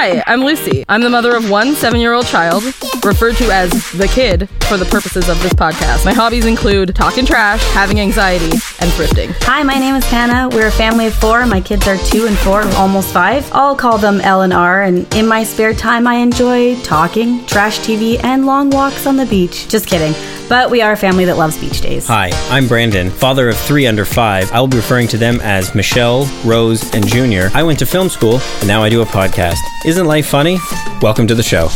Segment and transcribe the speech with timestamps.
[0.00, 0.84] Hi, I'm Lucy.
[0.88, 2.62] I'm the mother of one seven year old child,
[3.04, 6.04] referred to as the kid for the purposes of this podcast.
[6.04, 8.50] My hobbies include talking trash, having anxiety,
[8.80, 9.32] and thrifting.
[9.42, 10.48] Hi, my name is Hannah.
[10.54, 11.46] We're a family of four.
[11.46, 13.48] My kids are two and four, almost five.
[13.52, 14.82] I'll call them L and R.
[14.82, 19.26] And in my spare time, I enjoy talking, trash TV, and long walks on the
[19.26, 19.68] beach.
[19.68, 20.14] Just kidding.
[20.48, 22.06] But we are a family that loves beach days.
[22.06, 24.50] Hi, I'm Brandon, father of three under five.
[24.50, 27.50] I will be referring to them as Michelle, Rose, and Junior.
[27.52, 29.58] I went to film school, and now I do a podcast.
[29.84, 30.58] Isn't life funny?
[31.02, 31.68] Welcome to the show.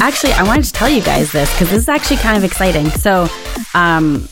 [0.00, 2.90] Actually, I wanted to tell you guys this because this is actually kind of exciting.
[2.90, 3.28] So,
[3.74, 4.28] um,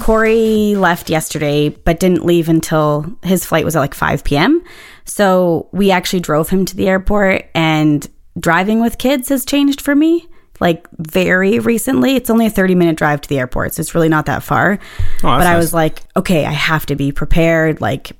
[0.00, 4.62] Corey left yesterday, but didn't leave until his flight was at like 5 p.m.
[5.04, 9.94] So we actually drove him to the airport, and driving with kids has changed for
[9.94, 10.28] me.
[10.62, 14.08] Like very recently, it's only a 30 minute drive to the airport, so it's really
[14.08, 14.78] not that far.
[15.18, 17.80] Oh, but I was like, okay, I have to be prepared.
[17.80, 18.12] Like,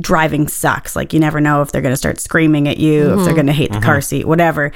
[0.00, 0.96] driving sucks.
[0.96, 3.34] Like, you never know if they're going to start screaming at you, if they're mm-hmm.
[3.34, 4.02] going to hate the car mm-hmm.
[4.02, 4.72] seat, whatever.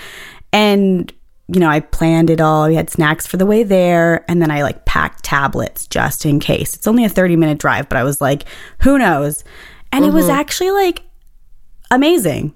[0.52, 1.12] And
[1.52, 2.68] you know, I planned it all.
[2.68, 4.24] We had snacks for the way there.
[4.30, 6.76] And then I like packed tablets just in case.
[6.76, 8.44] It's only a 30 minute drive, but I was like,
[8.82, 9.42] who knows?
[9.90, 10.38] And it was mm-hmm.
[10.38, 11.02] actually like
[11.90, 12.54] amazing.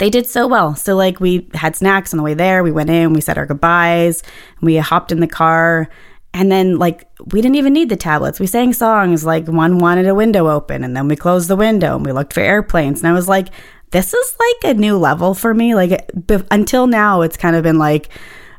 [0.00, 0.74] They did so well.
[0.74, 2.62] So, like, we had snacks on the way there.
[2.62, 4.22] We went in, we said our goodbyes,
[4.62, 5.90] we hopped in the car.
[6.32, 8.40] And then, like, we didn't even need the tablets.
[8.40, 9.26] We sang songs.
[9.26, 12.32] Like, one wanted a window open, and then we closed the window and we looked
[12.32, 13.00] for airplanes.
[13.00, 13.48] And I was like,
[13.90, 15.74] this is like a new level for me.
[15.74, 16.10] Like,
[16.50, 18.08] until now, it's kind of been like,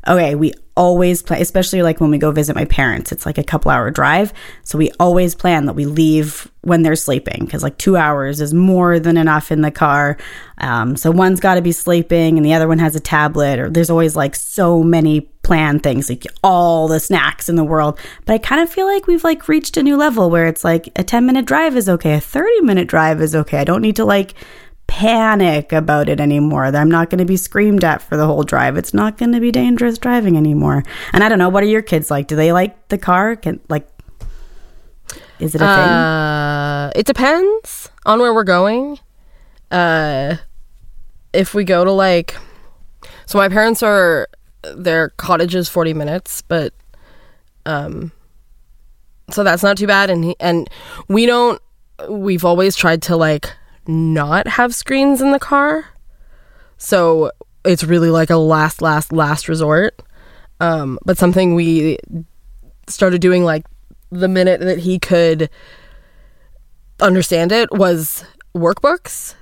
[0.07, 3.43] okay, we always plan, especially like when we go visit my parents, it's like a
[3.43, 4.33] couple hour drive.
[4.63, 8.53] So we always plan that we leave when they're sleeping because like two hours is
[8.53, 10.17] more than enough in the car.
[10.59, 13.69] Um, so one's got to be sleeping and the other one has a tablet, or
[13.69, 17.99] there's always like so many planned things, like all the snacks in the world.
[18.25, 20.89] But I kind of feel like we've like reached a new level where it's like
[20.95, 23.57] a 10 minute drive is okay, a 30 minute drive is okay.
[23.57, 24.33] I don't need to like
[24.91, 26.65] panic about it anymore.
[26.65, 28.75] I'm not going to be screamed at for the whole drive.
[28.75, 30.83] It's not going to be dangerous driving anymore.
[31.13, 32.27] And I don't know, what are your kids like?
[32.27, 33.37] Do they like the car?
[33.37, 33.87] Can like
[35.39, 35.69] is it a thing?
[35.69, 38.99] Uh, it depends on where we're going.
[39.71, 40.35] Uh,
[41.31, 42.35] if we go to like,
[43.25, 44.27] so my parents are
[44.75, 46.73] their cottage is forty minutes, but
[47.65, 48.11] um,
[49.31, 50.09] so that's not too bad.
[50.09, 50.69] And he, and
[51.07, 51.61] we don't.
[52.09, 53.53] We've always tried to like
[53.91, 55.89] not have screens in the car,
[56.77, 57.31] so
[57.63, 60.01] it's really like a last, last, last resort.
[60.59, 61.97] Um, but something we
[62.87, 63.65] started doing like
[64.11, 65.49] the minute that he could
[66.99, 68.23] understand it was
[68.55, 69.35] workbooks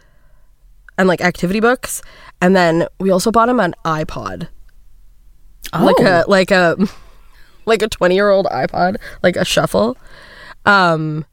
[0.98, 2.02] and like activity books.
[2.42, 4.48] And then we also bought him an iPod.
[5.74, 6.78] Like a like a
[7.66, 9.98] like a 20 year old iPod like a shuffle.
[10.66, 11.26] Um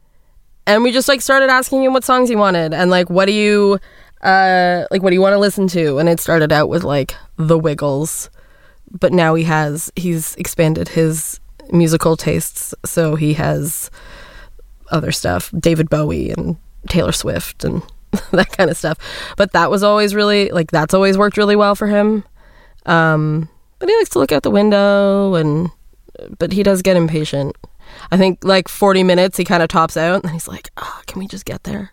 [0.66, 3.32] and we just like started asking him what songs he wanted and like what do
[3.32, 3.78] you
[4.22, 5.98] uh like what do you want to listen to?
[5.98, 8.30] And it started out with like the wiggles.
[8.90, 11.40] But now he has he's expanded his
[11.70, 12.74] musical tastes.
[12.84, 13.90] So he has
[14.90, 15.52] other stuff.
[15.58, 16.56] David bowie and
[16.88, 17.82] taylor swift and
[18.32, 18.98] that kind of stuff.
[19.36, 22.24] But that was always really like that's always worked really well for him.
[22.86, 23.48] Um
[23.78, 25.70] but he likes to look out the window and
[26.38, 27.54] but he does get impatient
[28.10, 31.18] i think like 40 minutes he kind of tops out and he's like oh, can
[31.20, 31.92] we just get there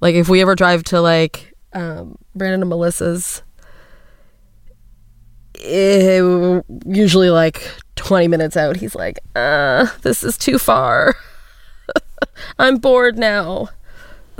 [0.00, 3.42] like if we ever drive to like um, brandon and melissa's
[5.60, 11.14] eh, usually like 20 minutes out he's like uh this is too far
[12.58, 13.68] i'm bored now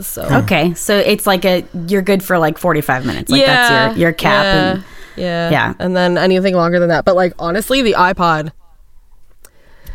[0.01, 3.33] so Okay, so it's like a you're good for like 45 minutes.
[3.33, 3.47] Like yeah
[3.89, 4.45] that's your your cap.
[4.45, 4.85] yeah, And,
[5.17, 5.75] yeah Yeah.
[5.81, 8.53] and then anything longer than that but like honestly the ipod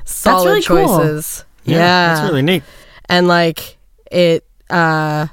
[0.06, 0.78] solid really cool.
[0.86, 2.64] choices yeah, That's really neat.
[3.10, 3.78] and like
[4.12, 5.28] it uh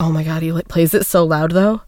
[0.00, 1.80] oh my god he like plays it so loud though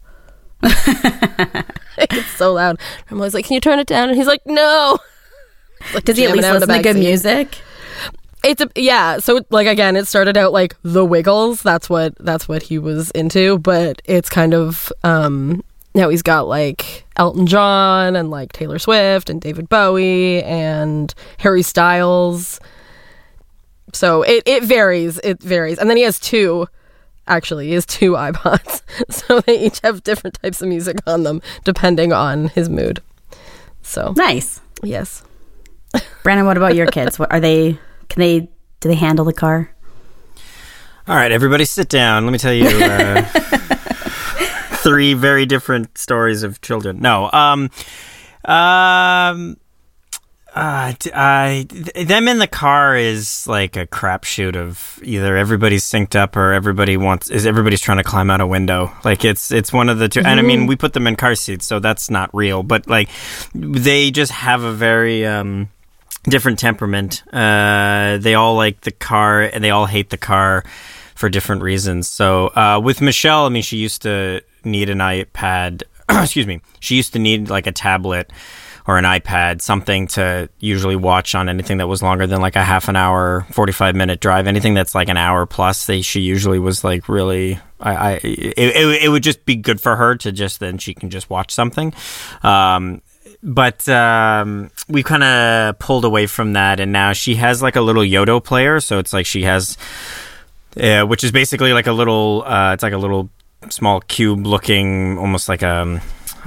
[0.63, 2.79] it's so loud
[3.11, 4.99] i'm always like can you turn it down and he's like no
[5.95, 7.01] Like, does he at least out in the listen to good backseat.
[7.01, 7.59] music?
[8.45, 9.19] It's a yeah.
[9.19, 11.61] So like again, it started out like the Wiggles.
[11.63, 13.59] That's what that's what he was into.
[13.59, 19.29] But it's kind of um now he's got like Elton John and like Taylor Swift
[19.31, 22.61] and David Bowie and Harry Styles.
[23.93, 25.19] So it it varies.
[25.23, 25.79] It varies.
[25.79, 26.67] And then he has two.
[27.29, 31.41] Actually, he has two iPods, so they each have different types of music on them
[31.65, 33.01] depending on his mood.
[33.83, 34.61] So Nice.
[34.83, 35.23] yes.
[36.23, 37.19] Brandon, what about your kids?
[37.19, 37.79] What are they?
[38.09, 38.41] Can they?
[38.81, 39.71] Do they handle the car?
[41.07, 42.25] All right, everybody, sit down.
[42.25, 43.27] Let me tell you uh,
[44.83, 47.01] three very different stories of children.
[47.01, 47.71] No, um,
[48.45, 49.57] um,
[50.55, 56.37] uh, I, them in the car is like a crapshoot of either everybody's synced up
[56.37, 58.93] or everybody wants is everybody's trying to climb out a window.
[59.03, 60.27] Like it's it's one of the 2 mm-hmm.
[60.27, 60.67] And I mean, mm-hmm.
[60.67, 62.63] we put them in car seats, so that's not real.
[62.63, 63.09] But like,
[63.55, 65.71] they just have a very um,
[66.25, 67.23] different temperament.
[67.33, 70.65] Uh, they all like the car, and they all hate the car
[71.23, 72.09] for different reasons.
[72.09, 75.85] So uh, with Michelle, I mean, she used to need an iPad.
[76.09, 76.61] excuse me.
[76.81, 78.33] She used to need like a tablet
[78.89, 82.65] or an iPad, something to usually watch on anything that was longer than like a
[82.65, 84.49] half an hour, 45 minute drive.
[84.49, 88.59] Anything that's like an hour plus, they, she usually was like really, I, I it,
[88.59, 91.53] it, it, would just be good for her to just then she can just watch
[91.53, 91.95] something.
[92.43, 93.01] Um,
[93.45, 97.81] but um, we kind of pulled away from that, and now she has like a
[97.81, 98.81] little Yoto player.
[98.81, 99.79] So it's like she has,
[100.81, 103.31] uh, which is basically like a little, uh, it's like a little
[103.71, 106.01] small cube looking, almost like a um,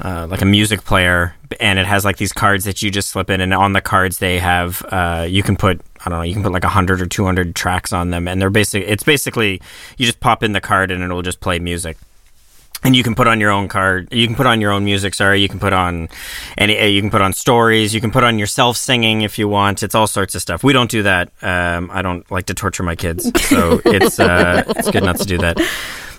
[0.04, 3.30] uh, like a music player, and it has like these cards that you just slip
[3.30, 6.34] in, and on the cards they have uh, you can put I don't know you
[6.34, 8.84] can put like hundred or two hundred tracks on them, and they're basic.
[8.86, 9.62] It's basically
[9.98, 11.98] you just pop in the card and it'll just play music.
[12.86, 14.14] And you can put on your own card.
[14.14, 15.16] You can put on your own music.
[15.16, 16.08] Sorry, you can put on
[16.58, 16.90] any.
[16.90, 17.94] You can put on stories.
[17.94, 19.82] You can put on yourself singing if you want.
[19.82, 20.64] It's all sorts of stuff.
[20.64, 21.32] We don't do that.
[21.42, 25.26] Um, I don't like to torture my kids, so it's uh, it's good not to
[25.26, 25.60] do that.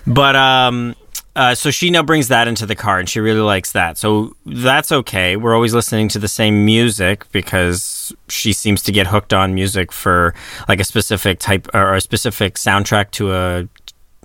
[0.05, 0.95] But um,
[1.37, 3.95] uh, so she now brings that into the car and she really likes that.
[3.95, 5.35] So that's okay.
[5.35, 9.91] We're always listening to the same music because she seems to get hooked on music
[9.91, 10.33] for
[10.67, 13.67] like a specific type or a specific soundtrack to a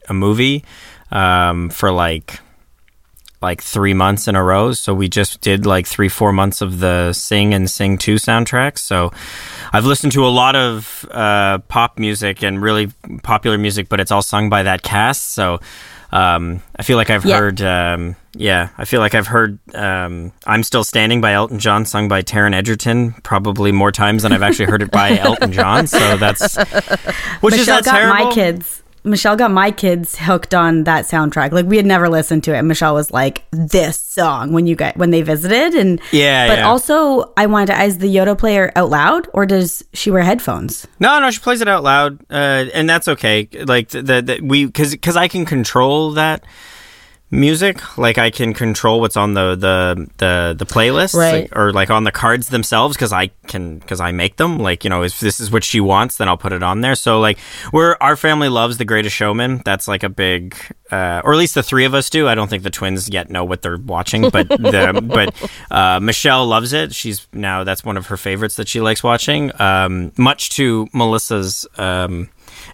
[0.09, 0.65] a movie
[1.13, 2.41] um, for like
[3.41, 4.73] like three months in a row.
[4.73, 8.79] So we just did like three, four months of the Sing and Sing 2 soundtracks.
[8.79, 9.13] So
[9.73, 12.93] I've listened to a lot of uh, pop music and really
[13.25, 15.33] popular music, but it's all sung by that cast.
[15.33, 15.59] So
[16.13, 17.39] um, I feel like I've yeah.
[17.39, 21.87] heard, um, yeah, I feel like I've heard um, "I'm Still Standing" by Elton John,
[21.87, 25.87] sung by Taron Egerton, probably more times than I've actually heard it by Elton John.
[25.87, 28.25] So that's which Michelle is that got terrible?
[28.27, 31.53] my kids Michelle got my kids hooked on that soundtrack.
[31.53, 32.59] Like we had never listened to it.
[32.59, 36.49] And Michelle was like, "This song" when you get when they visited, and yeah.
[36.49, 36.69] But yeah.
[36.69, 37.83] also, I wanted to.
[37.83, 40.87] Is the Yoto player out loud, or does she wear headphones?
[41.01, 43.49] No, no, she plays it out loud, uh, and that's okay.
[43.53, 46.45] Like the, the, the we because because I can control that
[47.33, 51.51] music like i can control what's on the the the, the playlist right.
[51.51, 54.59] like, or like on the cards themselves because i can because i make them.
[54.59, 56.95] Like you know if this is what she wants then i'll put it on there.
[56.95, 57.39] So like
[57.73, 59.63] we're our family loves the greatest showman.
[59.65, 60.55] That's like a big
[60.91, 62.29] uh, or at least the three of us do.
[62.29, 66.47] I don't think the twins yet know what they're watching but the but uh, michelle
[66.47, 66.95] loves it.
[66.95, 69.51] She's now that's one of her favorites that she likes watching.
[69.61, 72.29] Um, much to melissa's um,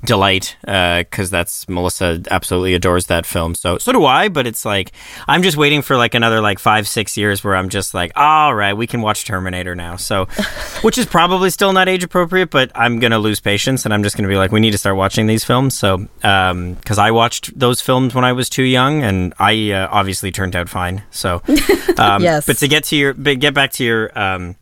[0.05, 3.55] delight because uh, that's Melissa absolutely adores that film.
[3.55, 4.29] So so do I.
[4.29, 4.93] But it's like
[5.27, 8.55] I'm just waiting for like another like five six years where I'm just like, all
[8.55, 9.97] right, we can watch Terminator now.
[9.97, 10.25] So
[10.83, 14.17] which is probably still not age appropriate, but I'm gonna lose patience and I'm just
[14.17, 15.77] gonna be like, we need to start watching these films.
[15.77, 19.73] So um, because um, I watched those films when I was too young and I
[19.73, 21.03] uh, obviously turned out fine.
[21.11, 21.43] So
[21.99, 24.57] um, yes, but to get to your but get back to your um,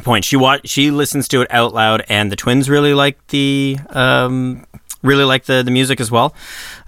[0.00, 0.24] point.
[0.24, 4.64] She watch she listens to it out loud, and the twins really like the um,
[5.02, 6.34] really like the the music as well.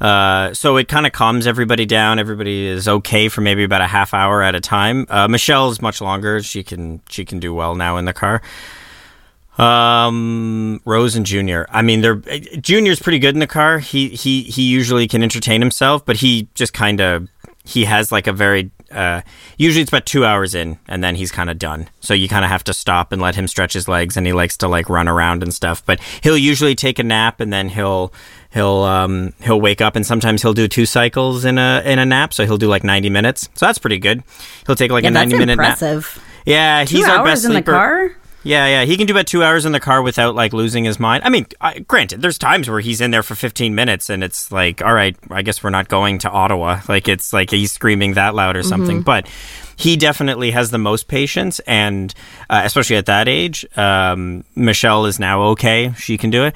[0.00, 2.18] Uh, so it kind of calms everybody down.
[2.18, 5.06] Everybody is okay for maybe about a half hour at a time.
[5.08, 6.42] Uh, Michelle is much longer.
[6.42, 8.42] She can she can do well now in the car.
[9.58, 11.66] Um, Rose and Junior.
[11.70, 12.16] I mean, they're
[12.60, 13.78] Junior's pretty good in the car.
[13.78, 17.28] He he he usually can entertain himself, but he just kind of
[17.64, 19.22] he has like a very uh,
[19.58, 21.88] usually it's about two hours in and then he's kind of done.
[22.00, 24.32] So you kind of have to stop and let him stretch his legs and he
[24.32, 25.84] likes to like run around and stuff.
[25.84, 28.12] But he'll usually take a nap and then he'll
[28.52, 32.06] he'll um, he'll wake up and sometimes he'll do two cycles in a in a
[32.06, 33.48] nap so he'll do like 90 minutes.
[33.54, 34.22] So that's pretty good.
[34.66, 36.16] He'll take like yeah, a 90 minute impressive.
[36.16, 39.06] nap yeah two he's hours our best in sleeper the car yeah, yeah, he can
[39.06, 41.24] do about two hours in the car without like losing his mind.
[41.24, 44.52] I mean, I, granted, there's times where he's in there for 15 minutes and it's
[44.52, 46.80] like, all right, I guess we're not going to Ottawa.
[46.94, 48.98] Like it's like he's screaming that loud or something.
[48.98, 49.04] Mm-hmm.
[49.04, 49.28] But
[49.76, 52.12] he definitely has the most patience, and
[52.48, 56.54] uh, especially at that age, um, Michelle is now okay; she can do it.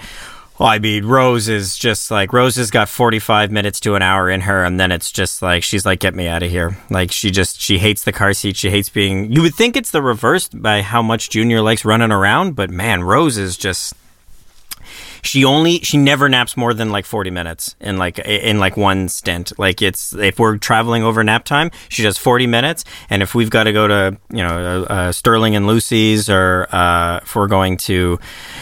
[0.59, 4.03] Well, I mean, Rose is just like Rose has got forty five minutes to an
[4.03, 6.77] hour in her, and then it's just like she's like, "Get me out of here!"
[6.91, 8.57] Like she just she hates the car seat.
[8.57, 9.31] She hates being.
[9.31, 13.05] You would think it's the reverse by how much Junior likes running around, but man,
[13.05, 13.95] Rose is just
[15.23, 19.09] she only she never naps more than like 40 minutes in like in like one
[19.09, 19.53] stint.
[19.59, 23.51] Like it's if we're traveling over nap time, she does 40 minutes, and if we've
[23.51, 27.77] got to go to you know uh, Sterling and Lucy's or uh, if we're going
[27.79, 28.19] to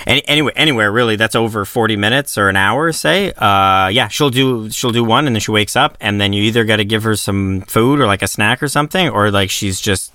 [0.06, 4.30] any, anywhere anywhere really that's over 40 minutes or an hour, say, uh, yeah, she'll
[4.30, 6.84] do she'll do one, and then she wakes up, and then you either got to
[6.84, 10.12] give her some food or like a snack or something, or like she's just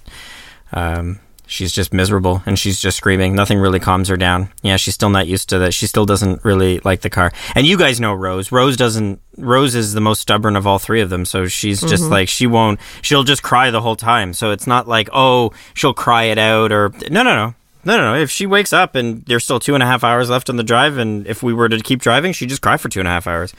[0.74, 1.20] um,
[1.52, 3.36] she's just miserable and she's just screaming.
[3.36, 4.50] Nothing really calms her down.
[4.64, 5.74] Yeah, she's still not used to that.
[5.74, 7.32] She still doesn't really like the car.
[7.56, 8.52] And you guys know Rose.
[8.52, 9.20] Rose doesn't.
[9.38, 11.26] Rose is the most stubborn of all three of them.
[11.26, 12.12] So she's just Mm-hmm.
[12.12, 12.80] like she won't.
[13.02, 14.34] She'll just cry the whole time.
[14.34, 17.54] So it's not like oh she'll cry it out or no no no.
[17.84, 18.20] No, no, no.
[18.22, 20.64] If she wakes up and there's still two and a half hours left on the
[20.64, 23.12] drive, and if we were to keep driving, she'd just cry for two and a
[23.12, 23.54] half hours,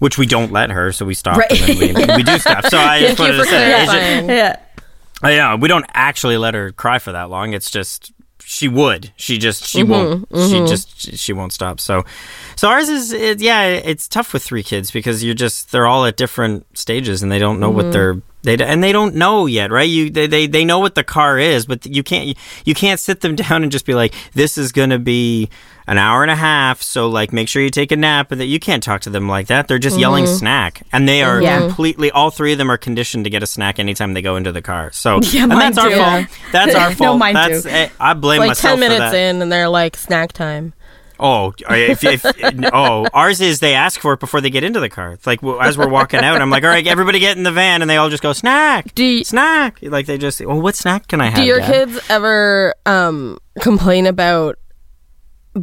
[0.00, 1.36] which we don't let her, so we stop.
[1.38, 1.52] Right.
[1.52, 2.66] And then we, we do stop.
[2.66, 4.56] So I just wanted to say, just- Yeah.
[5.24, 7.52] Uh, yeah, we don't actually let her cry for that long.
[7.52, 8.12] It's just
[8.44, 9.12] she would.
[9.16, 10.28] She just she mm-hmm, won't.
[10.30, 10.66] She mm-hmm.
[10.66, 11.80] just she won't stop.
[11.80, 12.04] So,
[12.54, 13.64] so ours is it, yeah.
[13.64, 17.38] It's tough with three kids because you're just they're all at different stages and they
[17.40, 17.92] don't know what mm-hmm.
[17.92, 19.88] they're they and they don't know yet, right?
[19.88, 23.20] You they, they they know what the car is, but you can't you can't sit
[23.20, 25.50] them down and just be like, this is gonna be
[25.86, 26.82] an hour and a half.
[26.82, 28.32] So like, make sure you take a nap.
[28.32, 29.68] And that you can't talk to them like that.
[29.68, 31.60] They're just yelling snack, and they are Yeah.
[31.60, 32.10] completely.
[32.10, 34.62] All three of them are conditioned to get a snack anytime they go into the
[34.62, 34.90] car.
[34.92, 36.26] So Yeah, and that's our fault.
[36.52, 37.14] That's our fault.
[37.14, 37.68] No, mine that's too.
[37.68, 39.16] eh, I blame like myself 10 minutes for that.
[39.16, 40.72] in and they're like snack time
[41.18, 42.26] Oh, if, if,
[42.74, 45.12] oh, ours is they ask for it before they get into the car.
[45.12, 47.52] It's like well, as we're walking out, I'm like, all right, everybody get in the
[47.52, 49.78] van, and they all just go snack, Do you- snack.
[49.80, 51.36] Like they just, well, what snack can I have?
[51.36, 54.58] do your Dad?" kids ever um complain about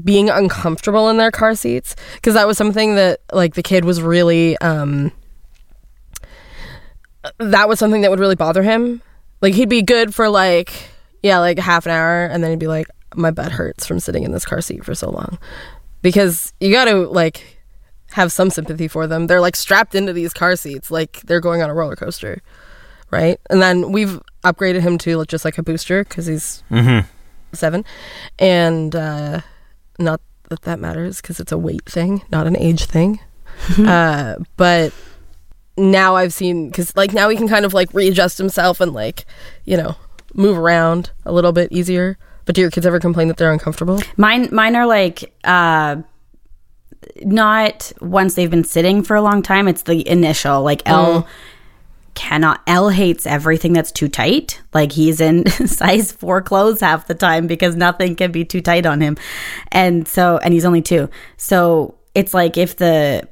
[0.03, 4.01] being uncomfortable in their car seats because that was something that like the kid was
[4.01, 5.11] really um
[7.37, 9.01] that was something that would really bother him.
[9.41, 10.71] Like he'd be good for like
[11.21, 14.23] yeah like half an hour and then he'd be like my butt hurts from sitting
[14.23, 15.37] in this car seat for so long.
[16.01, 17.59] Because you got to like
[18.11, 19.27] have some sympathy for them.
[19.27, 22.41] They're like strapped into these car seats like they're going on a roller coaster
[23.11, 23.39] right?
[23.51, 27.05] And then we've upgraded him to just like a booster because he's Mhm.
[27.53, 27.85] seven.
[28.39, 29.41] And uh
[30.03, 33.19] not that that matters because it's a weight thing not an age thing.
[33.77, 34.91] Uh but
[35.77, 39.25] now i've seen because like now he can kind of like readjust himself and like
[39.65, 39.95] you know
[40.33, 42.17] move around a little bit easier.
[42.45, 44.01] But do your kids ever complain that they're uncomfortable?
[44.17, 45.97] Mine mine are like uh
[47.23, 49.67] not once they've been sitting for a long time.
[49.67, 51.27] It's the initial like L
[52.15, 54.61] cannot L hates everything that's too tight.
[54.73, 58.85] Like he's in size 4 clothes half the time because nothing can be too tight
[58.85, 59.17] on him.
[59.71, 61.09] And so and he's only 2.
[61.37, 63.27] So it's like if the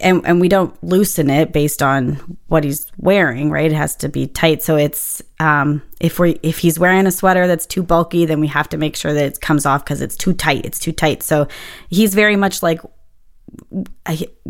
[0.00, 3.70] and and we don't loosen it based on what he's wearing, right?
[3.70, 4.62] It has to be tight.
[4.62, 8.48] So it's um if we if he's wearing a sweater that's too bulky, then we
[8.48, 10.64] have to make sure that it comes off because it's too tight.
[10.64, 11.22] It's too tight.
[11.22, 11.48] So
[11.88, 12.80] he's very much like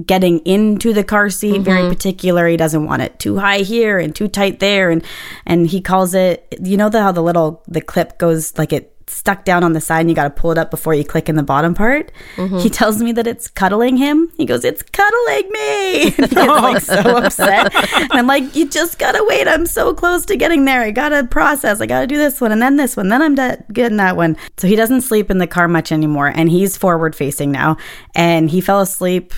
[0.06, 1.90] getting into the car seat very mm-hmm.
[1.90, 2.46] particular.
[2.46, 4.90] He doesn't want it too high here and too tight there.
[4.90, 5.04] And
[5.46, 8.93] and he calls it you know the how the little the clip goes like it
[9.06, 11.28] stuck down on the side and you got to pull it up before you click
[11.28, 12.10] in the bottom part.
[12.36, 12.58] Mm-hmm.
[12.58, 14.30] He tells me that it's cuddling him.
[14.36, 16.14] He goes it's cuddling me.
[16.24, 16.78] And he gets like oh.
[16.78, 17.74] so upset.
[17.74, 19.46] And i'm like you just gotta wait.
[19.46, 20.82] I'm so close to getting there.
[20.82, 21.80] I gotta process.
[21.80, 23.08] I gotta do this one and then this one.
[23.08, 24.36] Then i'm de- getting that one.
[24.56, 27.76] So he doesn't sleep in the car much anymore and he's forward facing now.
[28.14, 29.32] And he fell asleep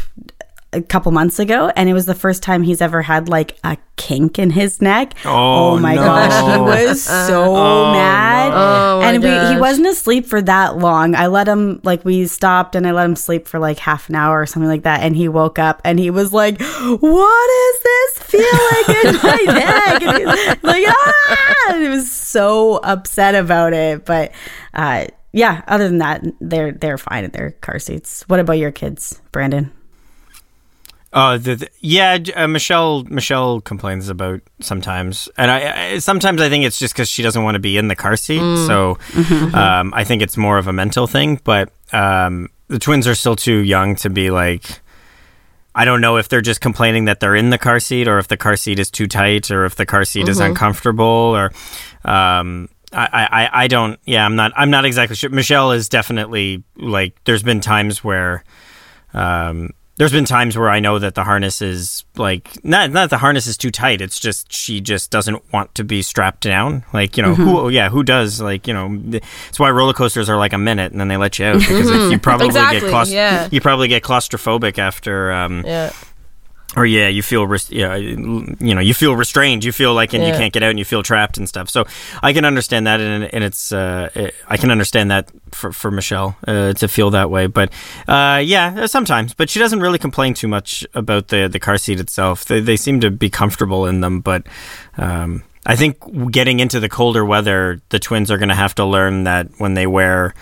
[0.72, 3.78] a couple months ago and it was the first time he's ever had like a
[3.96, 5.14] kink in his neck.
[5.24, 6.02] Oh, my no.
[6.02, 8.52] gosh he was so mad.
[8.52, 11.14] Oh, and we, he wasn't asleep for that long.
[11.14, 14.16] I let him like we stopped and i let him sleep for like half an
[14.16, 17.82] hour or something like that and he woke up and he was like what is
[17.82, 20.02] this feeling in my neck?
[20.02, 21.64] And he was like ah!
[21.70, 24.32] And he was so upset about it but
[24.74, 28.24] uh yeah other than that they're they're fine in their car seats.
[28.28, 29.72] What about your kids brandon
[31.12, 32.18] Oh, the, the- yeah.
[32.34, 37.08] Uh, Michelle Michelle complains about sometimes, and I, I sometimes I think it's just because
[37.08, 38.40] she doesn't want to be in the car seat.
[38.66, 38.98] So
[39.54, 41.40] um, I think it's more of a mental thing.
[41.44, 44.80] But um, the twins are still too young to be like.
[45.78, 48.28] I don't know if they're just complaining that they're in the car seat, or if
[48.28, 51.52] the car seat is too tight, or if the car seat is uncomfortable, or
[52.10, 54.00] um, I, I, I don't.
[54.06, 54.52] Yeah, I'm not.
[54.56, 55.28] I'm not exactly sure.
[55.30, 57.22] Michelle is definitely like.
[57.24, 58.42] There's been times where
[59.12, 63.18] um, there's been times where I know that the harness is like not not the
[63.18, 64.00] harness is too tight.
[64.00, 66.84] It's just she just doesn't want to be strapped down.
[66.92, 68.98] Like you know who yeah who does like you know
[69.48, 71.90] it's why roller coasters are like a minute and then they let you out because
[71.90, 73.48] if you probably Exactly, get claust- yeah.
[73.50, 75.92] you probably get claustrophobic after um, yeah
[76.76, 79.64] or yeah, you feel yeah, you know, you feel restrained.
[79.64, 81.70] You feel like and you can't get out, and you feel trapped and stuff.
[81.70, 81.86] So
[82.22, 85.90] I can understand that, and, and it's uh, it, I can understand that for for
[85.90, 87.46] Michelle uh, to feel that way.
[87.46, 87.72] But
[88.06, 89.32] uh, yeah, sometimes.
[89.32, 92.44] But she doesn't really complain too much about the the car seat itself.
[92.44, 94.46] They they seem to be comfortable in them, but.
[94.98, 98.84] Um, I think getting into the colder weather, the twins are going to have to
[98.84, 100.32] learn that when they wear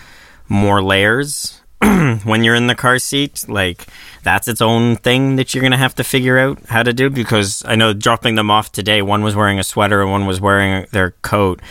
[0.47, 1.63] more layers
[2.23, 3.85] when you're in the car seat, like
[4.23, 7.09] that's its own thing that you're gonna have to figure out how to do.
[7.09, 10.39] Because I know dropping them off today, one was wearing a sweater and one was
[10.39, 11.61] wearing their coat,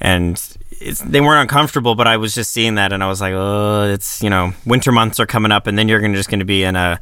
[0.00, 0.36] and
[1.06, 1.94] they weren't uncomfortable.
[1.94, 4.92] But I was just seeing that, and I was like, oh, it's you know, winter
[4.92, 7.00] months are coming up, and then you're gonna just gonna be in a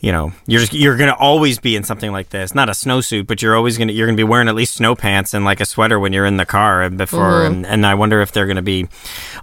[0.00, 3.26] you know you're just you're gonna always be in something like this not a snowsuit
[3.26, 5.64] but you're always gonna you're gonna be wearing at least snow pants and like a
[5.64, 8.60] sweater when you're in the car and before and, and i wonder if they're gonna
[8.62, 8.86] be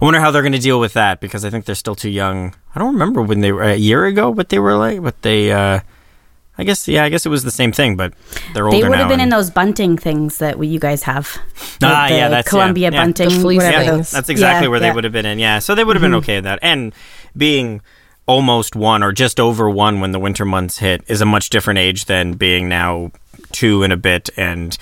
[0.00, 2.54] i wonder how they're gonna deal with that because i think they're still too young
[2.74, 5.50] i don't remember when they were a year ago what they were like but they
[5.50, 5.80] uh
[6.56, 8.14] i guess yeah i guess it was the same thing but
[8.54, 11.36] they're older They would have been in those bunting things that we, you guys have.
[11.82, 13.02] Ah, The yeah, that's- Columbia yeah.
[13.02, 13.28] bunting.
[13.28, 14.90] The fleece whatever yeah, that's exactly Yeah, where they yeah.
[14.90, 14.94] Mm-hmm.
[14.94, 15.38] would have been in.
[15.40, 16.60] Yeah, so they would have been okay with that.
[16.62, 16.94] And
[17.36, 17.80] being
[18.26, 21.78] almost one or just over one when the winter months hit is a much different
[21.78, 23.12] age than being now
[23.52, 24.30] two and a bit.
[24.36, 24.76] And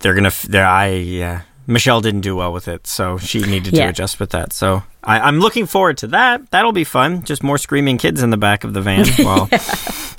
[0.00, 0.32] they're gonna.
[0.48, 1.42] They're, I yeah.
[1.66, 4.54] Michelle didn't do well with it, so she needed to adjust with that.
[4.54, 6.50] So I, I'm looking forward to that.
[6.50, 7.24] That'll be fun.
[7.24, 9.04] Just more screaming kids in the back of the van.
[9.18, 9.48] Well,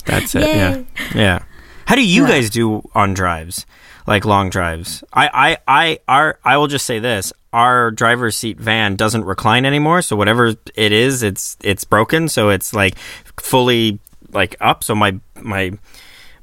[0.06, 0.42] that's it.
[0.46, 0.82] Yeah,
[1.12, 1.42] yeah.
[1.86, 2.28] How do you Yeah.
[2.28, 3.66] guys do on drives,
[4.06, 5.02] like long drives?
[5.12, 9.64] I, I, I, our, I will just say this: our driver's seat van doesn't recline
[9.64, 10.02] anymore.
[10.02, 12.28] So whatever it is, it's it's broken.
[12.28, 12.98] So it's like
[13.38, 13.98] fully
[14.32, 14.84] like up.
[14.84, 15.72] So my my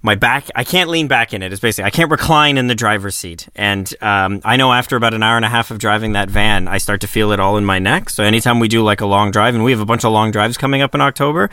[0.02, 2.76] my back i can't lean back in it it's basically i can't recline in the
[2.76, 6.14] driver's seat and um, i know after about an hour and a half of driving
[6.14, 8.84] that van i start to feel it all in my neck so anytime we do
[8.84, 11.02] like a long drive and we have a bunch of long drives coming up in
[11.02, 11.50] october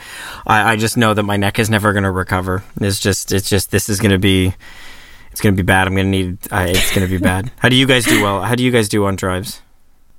[0.46, 3.48] i, I just know that my neck is never going to recover it's just it's
[3.48, 4.54] just this is going to be
[5.34, 7.50] it's going to be bad i'm going to need uh, it's going to be bad
[7.58, 9.60] how do you guys do well how do you guys do on drives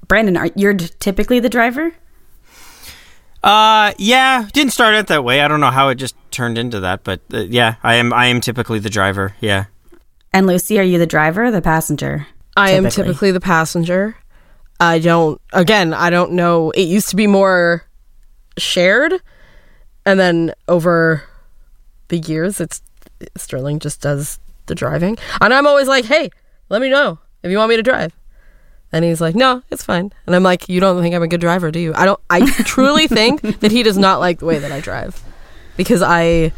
[0.09, 1.93] Brandon, are you're typically the driver?
[3.43, 6.81] uh yeah didn't start out that way i don't know how it just turned into
[6.81, 9.65] that but uh, yeah i am i am typically the driver yeah
[10.33, 12.27] And Lucy, are you the driver or the passenger?
[12.57, 13.03] I am Typically.
[13.03, 14.17] typically the passenger.
[14.81, 16.71] I don't, again, I don't know.
[16.71, 17.83] It used to be more
[18.57, 19.13] shared.
[20.05, 21.23] And then over
[22.09, 22.81] the years, it's
[23.37, 25.17] Sterling just does the driving.
[25.41, 26.29] And I'm always like, hey,
[26.69, 28.15] let me know if you want me to drive.
[28.91, 30.13] And he's like, no, it's fine.
[30.25, 31.93] And I'm like, you don't think I'm a good driver, do you?
[31.95, 35.21] I don't, I truly think that he does not like the way that I drive
[35.75, 36.53] because I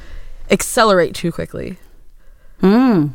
[0.51, 1.77] accelerate too quickly.
[2.59, 3.07] Hmm.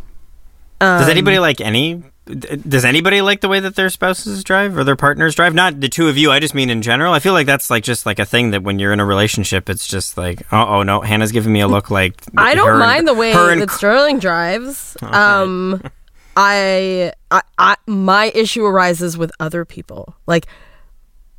[0.80, 2.02] Does anybody like any?
[2.24, 5.54] Does anybody like the way that their spouses drive or their partners drive?
[5.54, 6.30] Not the two of you.
[6.30, 7.12] I just mean in general.
[7.12, 9.68] I feel like that's like just like a thing that when you're in a relationship,
[9.68, 12.22] it's just like, oh, oh no, Hannah's giving me a look like.
[12.36, 14.96] I don't and- mind the way and that Sterling drives.
[15.02, 15.82] Um,
[16.36, 20.14] I, I, I, my issue arises with other people.
[20.26, 20.46] Like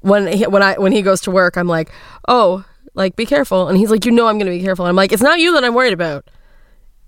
[0.02, 1.92] when he, when I when he goes to work, I'm like,
[2.28, 4.86] oh, like be careful, and he's like, you know, I'm going to be careful.
[4.86, 6.30] And I'm like, it's not you that I'm worried about.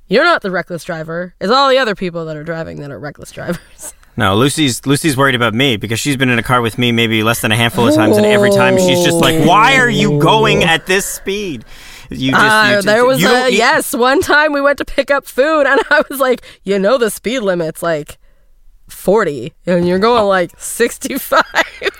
[0.07, 1.33] You're not the reckless driver.
[1.39, 3.93] It's all the other people that are driving that are reckless drivers.
[4.17, 7.21] No, Lucy's Lucy's worried about me because she's been in a car with me maybe
[7.21, 10.19] less than a handful of times, and every time she's just like, "Why are you
[10.21, 11.65] going at this speed?"
[12.09, 13.93] You just, Uh, you just there was a don't e- yes.
[13.93, 17.09] One time we went to pick up food, and I was like, you know, the
[17.09, 18.17] speed limit's like
[18.87, 21.43] forty, and you're going like sixty-five.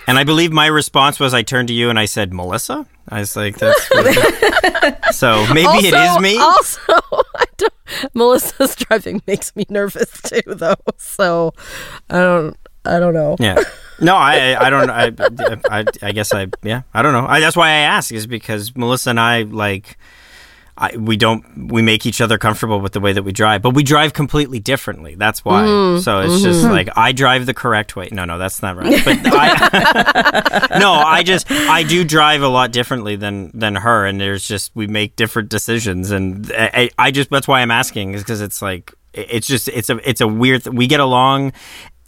[0.06, 2.86] And I believe my response was I turned to you and I said, Melissa?
[3.08, 3.88] I was like, that's
[5.16, 6.38] so maybe it is me.
[6.38, 6.80] Also,
[7.36, 7.72] I don't,
[8.14, 10.74] Melissa's driving makes me nervous too, though.
[10.96, 11.54] So
[12.10, 13.36] I don't, I don't know.
[13.38, 13.62] Yeah.
[14.00, 15.12] No, I, I I don't, I,
[15.70, 17.26] I, I guess I, yeah, I don't know.
[17.26, 19.96] I, that's why I ask is because Melissa and I, like,
[20.78, 23.70] I, we don't, we make each other comfortable with the way that we drive, but
[23.70, 25.14] we drive completely differently.
[25.14, 25.62] That's why.
[25.62, 26.00] Mm-hmm.
[26.00, 26.44] So it's mm-hmm.
[26.44, 28.10] just like, I drive the correct way.
[28.12, 29.02] No, no, that's not right.
[29.02, 34.04] But I, no, I just, I do drive a lot differently than, than her.
[34.04, 36.10] And there's just, we make different decisions.
[36.10, 39.88] And I, I just, that's why I'm asking is because it's like, it's just, it's
[39.88, 41.54] a, it's a weird, th- we get along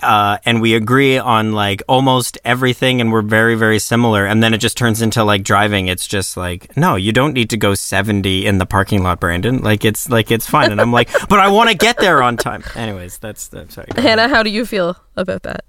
[0.01, 4.55] uh, and we agree on like almost everything and we're very very similar and then
[4.55, 7.75] it just turns into like driving it's just like no you don't need to go
[7.75, 11.41] 70 in the parking lot brandon like it's like it's fine and i'm like but
[11.41, 14.19] i want to get there on time anyways that's the sorry go ahead.
[14.19, 15.65] Hannah, how do you feel about that?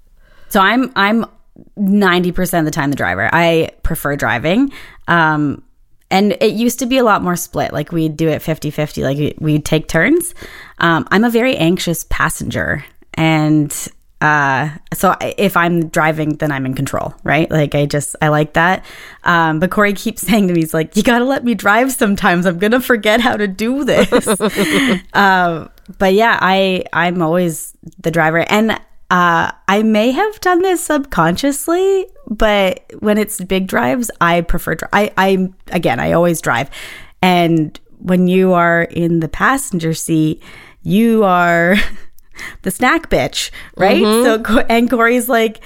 [0.48, 1.26] So I'm I'm
[1.76, 3.28] ninety percent of the time the driver.
[3.32, 4.72] I prefer driving.
[5.08, 5.62] Um,
[6.10, 7.72] and it used to be a lot more split.
[7.72, 10.34] Like we'd do it 50-50, like we'd take turns.
[10.78, 13.70] Um, I'm a very anxious passenger, and
[14.20, 17.50] uh so if i'm driving then i'm in control right?
[17.50, 18.84] Like i just i like that.
[19.24, 22.44] Um but corey keeps saying to me he's like you gotta let me drive sometimes.
[22.46, 24.10] I'm gonna forget how to do this.
[25.14, 28.44] Um but yeah i i'm always the driver.
[28.50, 28.72] And
[29.10, 34.88] uh i may have done this subconsciously but when it's big drives i prefer dri-
[34.92, 36.68] i i again i always drive.
[37.22, 40.42] And when you are in the passenger seat
[40.82, 41.76] you are
[42.62, 44.02] the snack bitch, right?
[44.02, 45.60] So and Corey's like,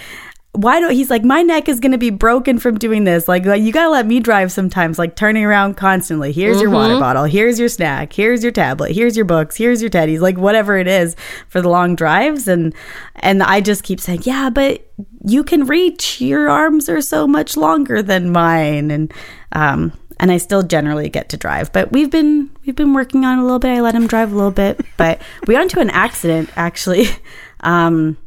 [0.52, 3.26] why don't he's like, my neck is gonna be broken from doing this.
[3.26, 6.30] Like, like, you gotta let me drive sometimes, like turning around constantly.
[6.30, 9.90] Here's your water bottle, here's your snack, here's your tablet, here's your books, here's your
[9.90, 11.16] teddies, like whatever it is
[11.48, 12.46] for the long drives.
[12.46, 12.72] And
[13.16, 14.86] and I just keep saying, Yeah, but
[15.26, 16.20] you can reach.
[16.20, 18.92] Your arms are so much longer than mine.
[18.92, 19.12] And
[19.52, 21.72] um and I still generally get to drive.
[21.72, 23.76] But we've been we've been working on it a little bit.
[23.76, 27.06] I let him drive a little bit, but we got into an accident actually.
[27.60, 28.18] Um,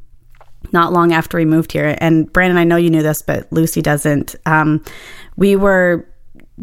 [0.74, 1.96] not long after we moved here.
[2.00, 4.36] And Brandon, I know you knew this, but Lucy doesn't.
[4.48, 4.84] Um,
[5.36, 6.08] we were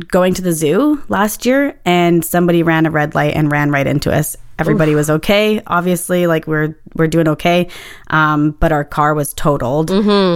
[0.08, 3.86] going to the zoo last year, and somebody ran a red light and ran right
[3.86, 4.36] into us.
[4.58, 7.68] Everybody was okay, obviously, like we're we're doing okay,
[8.08, 9.90] um, but our car was totaled,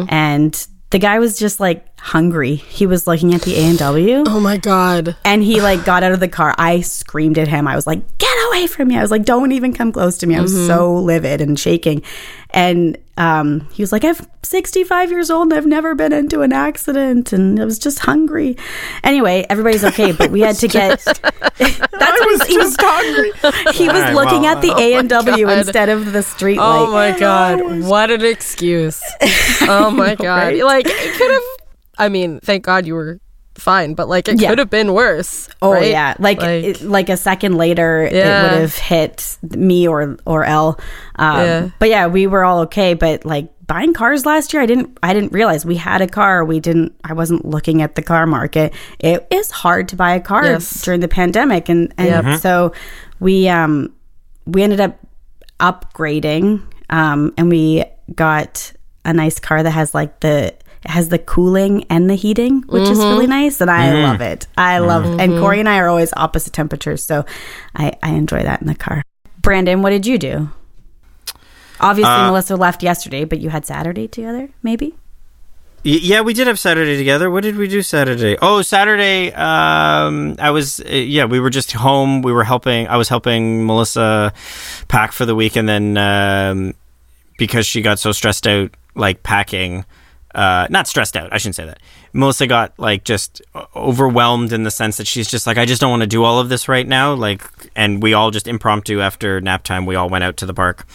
[0.08, 2.54] and the guy was just like hungry.
[2.54, 4.24] He was looking at the A and W.
[4.26, 5.16] Oh my god.
[5.24, 6.54] And he like got out of the car.
[6.58, 7.66] I screamed at him.
[7.68, 10.26] I was like, "Get away from me!" I was like, "Don't even come close to
[10.26, 12.02] me." I was so livid and shaking.
[12.50, 16.52] And um, he was like, "I'm 65 years old and I've never been into an
[16.52, 18.56] accident, and I was just hungry."
[19.04, 21.04] Anyway, everybody's okay, but we had to get.
[21.04, 22.76] That's what he was.
[22.80, 23.32] hungry.
[23.74, 26.58] He was All right, looking well, at the A and W instead of the street
[26.58, 27.12] Oh light.
[27.14, 27.80] my god.
[27.86, 29.02] What an excuse.
[29.62, 30.24] Oh my god.
[30.54, 30.64] right?
[30.64, 31.42] Like it could have
[31.98, 33.20] I mean, thank God you were
[33.56, 34.50] fine, but like it Yeah.
[34.50, 35.48] could have been worse.
[35.60, 35.90] Oh right?
[35.90, 38.18] yeah, like Like- like, like a second later, Yeah.
[38.18, 40.78] it would have hit me or or L.
[41.16, 41.68] Um, Yeah.
[41.80, 42.94] But yeah, we were all okay.
[42.94, 46.44] But like buying cars last year, I didn't I didn't realize we had a car.
[46.44, 46.92] We didn't.
[47.04, 48.72] I wasn't looking at the car market.
[49.00, 50.82] It is hard to buy a car Yes.
[50.82, 52.40] during the pandemic, and and Yep.
[52.40, 52.72] so
[53.18, 53.92] we um
[54.46, 54.96] we ended up
[55.60, 57.84] upgrading um and we
[58.14, 58.72] got
[59.04, 62.88] a nice car that has like the it has the cooling and the heating which
[62.88, 65.20] is really nice and i love it i love It.
[65.20, 67.24] and corey and i are always opposite temperatures so
[67.74, 69.02] i i enjoy that in the car
[69.42, 70.50] brandon what did you do
[71.80, 74.94] obviously melissa left yesterday but you had saturday together maybe
[75.84, 77.30] Y- Yeah, we did have Saturday together.
[77.30, 78.36] What did we do Saturday?
[78.42, 79.32] Oh, Saturday.
[79.32, 80.80] Um, I was.
[80.80, 82.20] Uh, yeah, we were just home.
[82.20, 82.88] We were helping.
[82.88, 84.32] I was helping Melissa
[84.88, 86.74] pack for the week, and then um,
[87.38, 89.84] because she got so stressed out, like packing.
[90.34, 91.32] Uh, not stressed out.
[91.32, 91.80] I shouldn't say that.
[92.12, 93.40] Melissa got like just
[93.74, 96.38] overwhelmed in the sense that she's just like, I just don't want to do all
[96.38, 97.14] of this right now.
[97.14, 97.42] Like,
[97.74, 100.86] and we all just impromptu after nap time, we all went out to the park.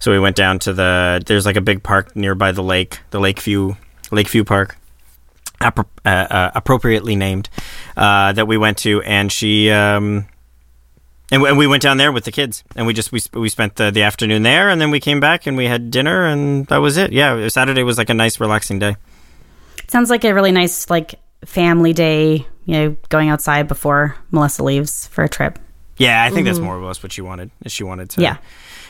[0.00, 1.22] So we went down to the.
[1.24, 3.74] There's like a big park nearby the lake, the Lakeview
[4.10, 4.76] Lakeview Park,
[5.60, 7.48] appro- uh, uh, appropriately named,
[7.96, 9.70] uh, that we went to, and she.
[9.70, 10.26] Um,
[11.30, 13.48] and, we- and we went down there with the kids, and we just we, we
[13.48, 16.66] spent the, the afternoon there, and then we came back and we had dinner, and
[16.66, 17.12] that was it.
[17.12, 18.96] Yeah, Saturday was like a nice, relaxing day.
[19.88, 25.06] sounds like a really nice like family day you know going outside before melissa leaves
[25.08, 25.58] for a trip
[25.98, 27.50] Yeah, I think that's more or less what she wanted.
[27.64, 28.38] Is she wanted to Yeah.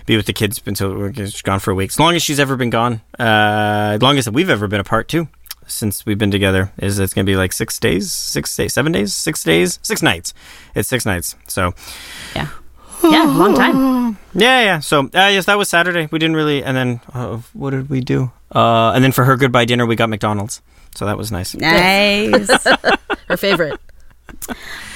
[0.07, 1.90] be with the kids until we're she's gone for a week.
[1.90, 5.09] As long as she's ever been gone, uh, as long as we've ever been apart
[5.09, 5.27] too,
[5.66, 9.12] since we've been together, is it's gonna be like six days, six days, seven days,
[9.14, 10.35] six days, six nights.
[10.74, 11.37] It's six nights.
[11.48, 11.72] So
[12.35, 12.48] yeah
[13.03, 14.79] yeah long time yeah, yeah.
[14.81, 16.09] So uh, yes, that was Saturday.
[16.11, 18.33] We didn't really, and then uh, what did we do?
[18.55, 20.62] Uh, and then for her goodbye dinner, we got McDonald's.
[20.94, 21.55] So that was nice.
[21.55, 22.64] nice
[23.29, 23.81] Her favorite.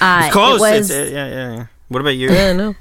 [0.00, 0.61] Uh, Close.
[0.61, 1.66] It was, It's- uh, yeah, yeah, yeah.
[1.88, 2.31] What about you?
[2.31, 2.74] Yeah, no.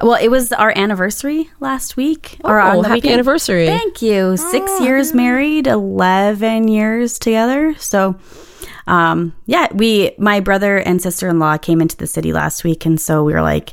[0.00, 2.38] Well, it was our anniversary last week.
[2.44, 3.14] or Oh, on happy weekend.
[3.14, 3.66] anniversary.
[3.66, 4.36] Thank you.
[4.36, 7.74] Six years married, eleven years together.
[7.78, 8.16] So,
[8.86, 12.84] um, yeah, we, my brother and sister in law came into the city last week,
[12.86, 13.72] and so we were like,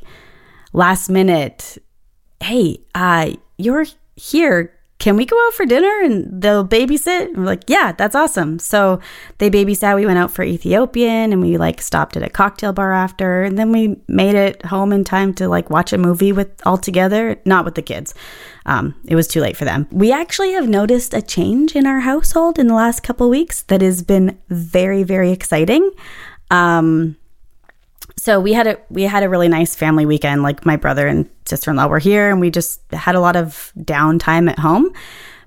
[0.74, 1.78] last minute,
[2.42, 4.74] hey, uh, you're here.
[5.02, 7.36] Can we go out for dinner and they'll babysit?
[7.36, 8.60] We're like, yeah, that's awesome.
[8.60, 9.00] So
[9.40, 9.96] they babysat.
[9.96, 13.42] We went out for Ethiopian and we like stopped at a cocktail bar after.
[13.42, 16.78] And then we made it home in time to like watch a movie with all
[16.78, 18.14] together, not with the kids.
[18.68, 19.88] Um, it was too late for them.
[19.90, 23.82] We actually have noticed a change in our household in the last couple weeks that
[23.82, 25.90] has been very, very exciting.
[26.52, 27.18] Um,
[28.18, 30.44] so we had a we had a really nice family weekend.
[30.44, 34.50] Like my brother and sister-in-law were here and we just had a lot of downtime
[34.50, 34.92] at home.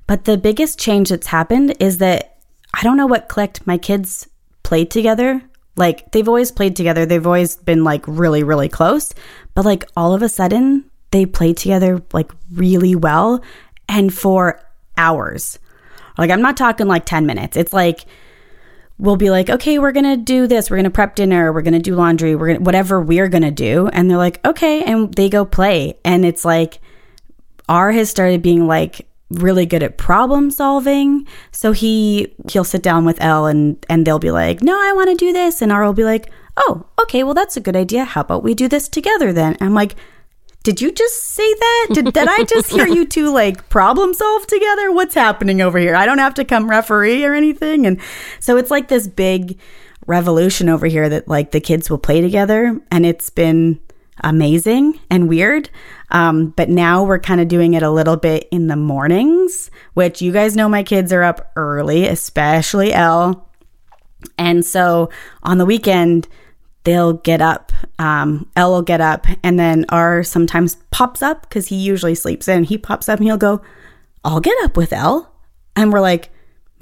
[0.06, 2.36] But the biggest change that's happened is that
[2.74, 3.66] i don't know what clicked.
[3.66, 4.28] My kids
[4.62, 5.42] played together.
[5.76, 7.06] Like they've always played together.
[7.06, 9.14] They've always been like really really close.
[9.54, 13.42] But like all of a sudden they played together like really well
[13.88, 14.60] and for
[14.96, 15.58] hours.
[16.18, 17.56] Like I'm not talking like 10 minutes.
[17.56, 18.04] It's like
[19.04, 20.70] we'll be like, "Okay, we're going to do this.
[20.70, 23.28] We're going to prep dinner, we're going to do laundry, we're going to whatever we're
[23.28, 25.98] going to do." And they're like, "Okay." And they go play.
[26.04, 26.80] And it's like
[27.68, 31.26] R has started being like really good at problem solving.
[31.52, 35.10] So he he'll sit down with L and and they'll be like, "No, I want
[35.10, 38.04] to do this." And R will be like, "Oh, okay, well that's a good idea.
[38.04, 39.96] How about we do this together then?" And I'm like,
[40.64, 41.86] "Did you just say that?
[41.92, 44.90] Did, did I just hear you two like problem solve together?
[44.90, 45.94] What's happening over here?
[45.94, 48.00] I don't have to come referee or anything." And
[48.40, 49.58] so it's like this big
[50.06, 53.80] revolution over here that like the kids will play together and it's been
[54.22, 55.70] amazing and weird.
[56.10, 60.22] Um, but now we're kind of doing it a little bit in the mornings, which
[60.22, 63.48] you guys know my kids are up early, especially L.
[64.38, 65.10] And so
[65.42, 66.28] on the weekend,
[66.84, 67.72] they'll get up.
[67.98, 72.48] Um, L will get up, and then R sometimes pops up because he usually sleeps
[72.48, 72.64] in.
[72.64, 73.62] He pops up and he'll go,
[74.24, 75.32] I'll get up with L.
[75.76, 76.30] And we're like,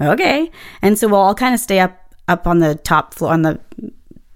[0.00, 0.50] okay.
[0.80, 3.58] And so we'll all kind of stay up up on the top floor on the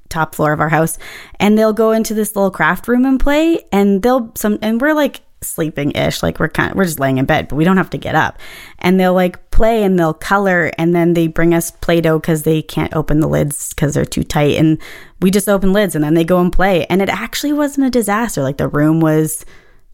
[0.09, 0.99] top floor of our house
[1.39, 4.95] and they'll go into this little craft room and play and they'll some and we're
[4.95, 7.77] like sleeping ish like we're kind of we're just laying in bed but we don't
[7.77, 8.39] have to get up.
[8.79, 12.63] And they'll like play and they'll color and then they bring us play-doh because they
[12.63, 14.79] can't open the lids because they're too tight and
[15.21, 16.87] we just open lids and then they go and play.
[16.87, 18.43] And it actually wasn't a disaster.
[18.43, 19.45] Like the room was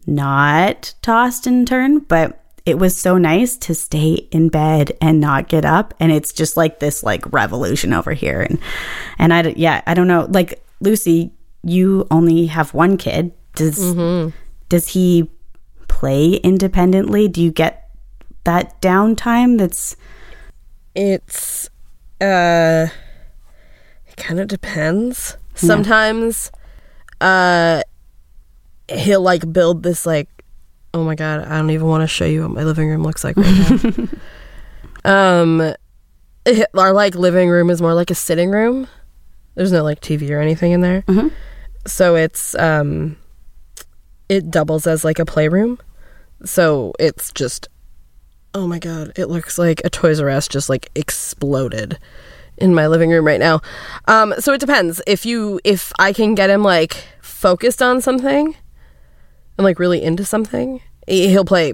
[0.05, 5.49] not tossed and turned but it was so nice to stay in bed and not
[5.49, 8.41] get up and it's just like this like revolution over here.
[8.41, 8.59] And
[9.17, 10.27] and i yeah i don't know.
[10.29, 13.33] Like lucy you only have one kid.
[13.55, 14.35] Does mm-hmm.
[14.69, 15.29] Does he
[15.87, 17.89] play independently do you get
[18.43, 19.95] that downtime that's
[20.95, 21.69] It's
[22.21, 22.87] uh
[24.07, 25.37] it kind of depends.
[25.55, 26.51] Sometimes
[27.21, 27.81] uh
[28.89, 30.27] he'll like build this like
[30.93, 33.23] oh my god, I don't even want to show you what my living room looks
[33.23, 34.07] like right now.
[35.05, 35.73] um
[36.45, 38.87] it- our like living room is more like a sitting room.
[39.55, 41.03] There's no like TV or anything in there.
[41.03, 41.31] Mhm.
[41.87, 43.17] So it's um
[44.29, 45.79] it doubles as like a playroom.
[46.45, 47.67] So it's just
[48.55, 51.97] oh my god, it looks like a Toys R Us just like exploded
[52.57, 53.61] in my living room right now.
[54.07, 55.01] Um, so it depends.
[55.07, 58.55] If you if I can get him like focused on something
[59.57, 61.73] and like really into something, he- he'll play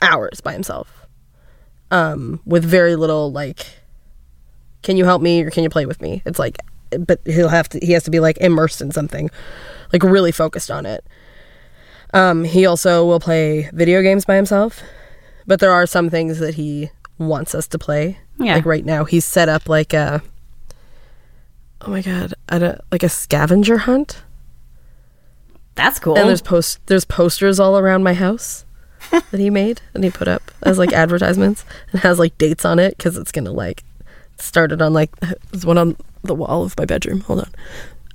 [0.00, 1.06] hours by himself.
[1.90, 3.66] Um, with very little like
[4.82, 6.22] can you help me or can you play with me?
[6.26, 6.58] It's like
[6.98, 9.30] but he'll have to he has to be like immersed in something,
[9.92, 11.04] like really focused on it.
[12.14, 14.80] Um, he also will play video games by himself,
[15.46, 18.18] but there are some things that he wants us to play.
[18.38, 18.54] Yeah.
[18.54, 20.22] Like right now, he's set up like a
[21.82, 24.22] oh my god, I don't, like a scavenger hunt,
[25.74, 28.64] that's cool and there's post there's posters all around my house
[29.10, 32.78] that he made and he put up as like advertisements and has like dates on
[32.78, 33.82] it because it's gonna like
[34.38, 35.10] started on like
[35.50, 37.20] there's one on the wall of my bedroom.
[37.20, 37.50] Hold on,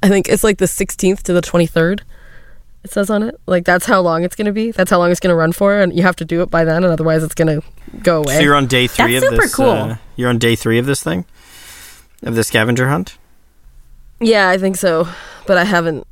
[0.01, 2.01] I think it's like the 16th to the 23rd.
[2.83, 4.71] It says on it like that's how long it's gonna be.
[4.71, 6.83] That's how long it's gonna run for, and you have to do it by then,
[6.83, 7.61] and otherwise it's gonna
[8.03, 8.35] go away.
[8.37, 9.55] So you're on day three That's of super this.
[9.55, 9.69] cool.
[9.69, 11.25] uh, you're on day three of this thing,
[12.23, 13.17] of the scavenger hunt.
[14.21, 15.07] Yeah, I think so,
[15.45, 16.05] but I haven't.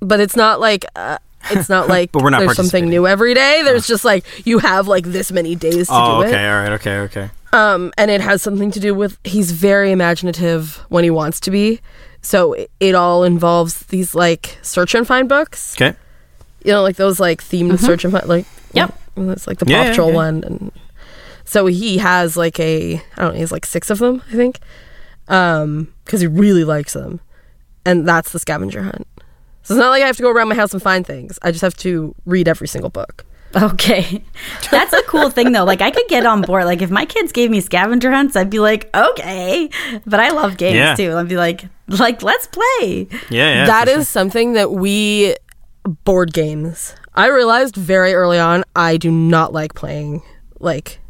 [0.00, 1.18] But it's not like uh,
[1.50, 3.62] it's not like But we're not there's something new every day.
[3.64, 6.48] There's just like you have like this many days to Oh, do okay, it.
[6.48, 7.30] all right, okay, okay.
[7.52, 11.50] Um, and it has something to do with he's very imaginative when he wants to
[11.50, 11.80] be.
[12.26, 15.74] So it, it all involves these like search and find books.
[15.76, 15.96] Okay.
[16.64, 18.98] You know, like those like themed search and find like Yep.
[19.14, 20.14] well, It's like the Yeah, Paw yeah, Patrol yeah.
[20.16, 20.72] one, and
[21.44, 24.34] so he has like a I don't know, he has like six of them, I
[24.34, 24.58] think,
[25.28, 27.20] um, because he really likes them,
[27.84, 29.06] and that's the scavenger hunt.
[29.62, 31.38] So it's not like I have to go around my house and find things.
[31.42, 33.24] I just have to read every single book.
[33.54, 34.22] Okay.
[34.70, 35.64] That's a cool thing though.
[35.64, 36.64] Like I could get on board.
[36.66, 39.70] Like if my kids gave me scavenger hunts, I'd be like, okay.
[40.04, 40.94] But I love games Yeah.
[40.94, 41.16] too.
[41.16, 41.64] I'd be like,
[42.00, 43.08] like, let's play.
[43.30, 43.66] Yeah, yeah.
[43.66, 45.34] that for is something that we
[46.04, 46.94] board games.
[47.14, 50.22] I realized very early on I do not like playing
[50.58, 51.00] like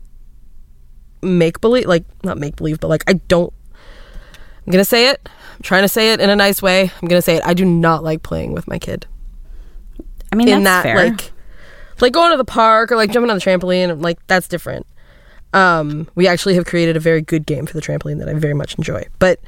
[1.22, 3.52] make believe like not make believe but like I don't
[4.66, 5.28] I'm going to say it.
[5.54, 6.82] I'm trying to say it in a nice way.
[6.82, 7.42] I'm going to say it.
[7.44, 9.06] I do not like playing with my kid.
[10.32, 11.10] I mean, in that's that fair.
[11.10, 11.32] like
[12.00, 14.86] like going to the park or like jumping on the trampoline like that's different
[15.54, 18.54] um we actually have created a very good game for the trampoline that i very
[18.54, 19.40] much enjoy but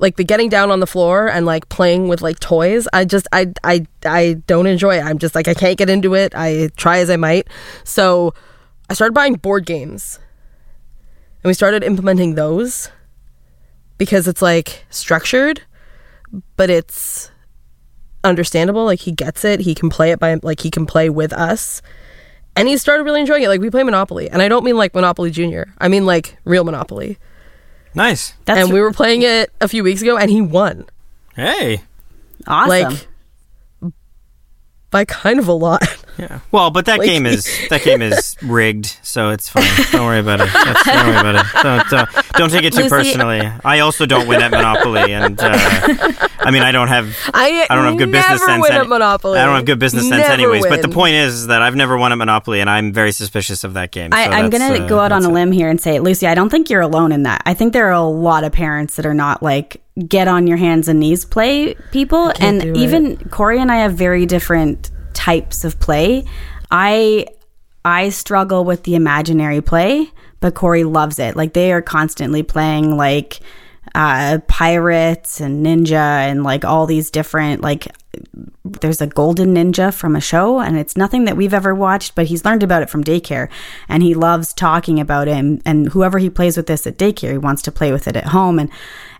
[0.00, 3.28] like the getting down on the floor and like playing with like toys i just
[3.32, 5.04] i i i don't enjoy it.
[5.04, 6.32] I'm just like i can't get into it.
[6.34, 7.48] I try as i might.
[7.84, 8.34] So
[8.88, 10.18] i started buying board games.
[11.42, 12.90] And we started implementing those
[13.96, 15.62] because it's like structured
[16.56, 17.30] but it's
[18.24, 18.84] understandable.
[18.84, 19.60] Like he gets it.
[19.60, 21.82] He can play it by like he can play with us.
[22.56, 23.48] And he started really enjoying it.
[23.48, 25.72] Like we play Monopoly, and I don't mean like Monopoly Junior.
[25.78, 27.18] I mean like real Monopoly.
[27.94, 28.34] Nice.
[28.44, 30.86] That's and we were playing it a few weeks ago, and he won
[31.34, 31.82] Hey.
[32.46, 32.68] awesome.
[32.68, 33.92] like
[34.90, 35.82] by kind of a lot.
[36.20, 36.40] Yeah.
[36.52, 39.64] Well, but that Like- game is that game is rigged, so it's fine.
[39.90, 40.48] Don't worry about it.
[40.52, 41.46] That's, don't worry about it.
[41.62, 43.50] Don't, don't, don't take it too Lucy- personally.
[43.64, 45.48] I also don't win at Monopoly, and uh,
[46.40, 48.62] I mean, I don't have I I don't have good business sense.
[48.62, 49.38] win any- at Monopoly.
[49.38, 50.66] I don't have good business sense Never anyways.
[50.66, 53.74] But the point is that I've never won at Monopoly, and I'm very suspicious of
[53.74, 54.10] that game.
[54.12, 55.34] I, so I'm going to uh, go out on that's a it.
[55.34, 57.42] limb here and say, Lucy, I don't think you're alone in that.
[57.46, 60.56] I think there are a lot of parents that are not like get on your
[60.56, 62.32] hands and knees play people.
[62.40, 62.76] And do it.
[62.76, 64.90] even Corey and I have very different
[65.24, 66.24] types of play.
[66.70, 67.26] I
[67.84, 71.36] I struggle with the imaginary play, but Corey loves it.
[71.36, 73.40] Like they are constantly playing like
[73.94, 75.94] uh pirates and ninja
[76.30, 77.88] and like all these different like
[78.64, 82.26] there's a golden ninja from a show and it's nothing that we've ever watched but
[82.26, 83.48] he's learned about it from daycare
[83.88, 87.32] and he loves talking about it and, and whoever he plays with this at daycare
[87.32, 88.70] he wants to play with it at home and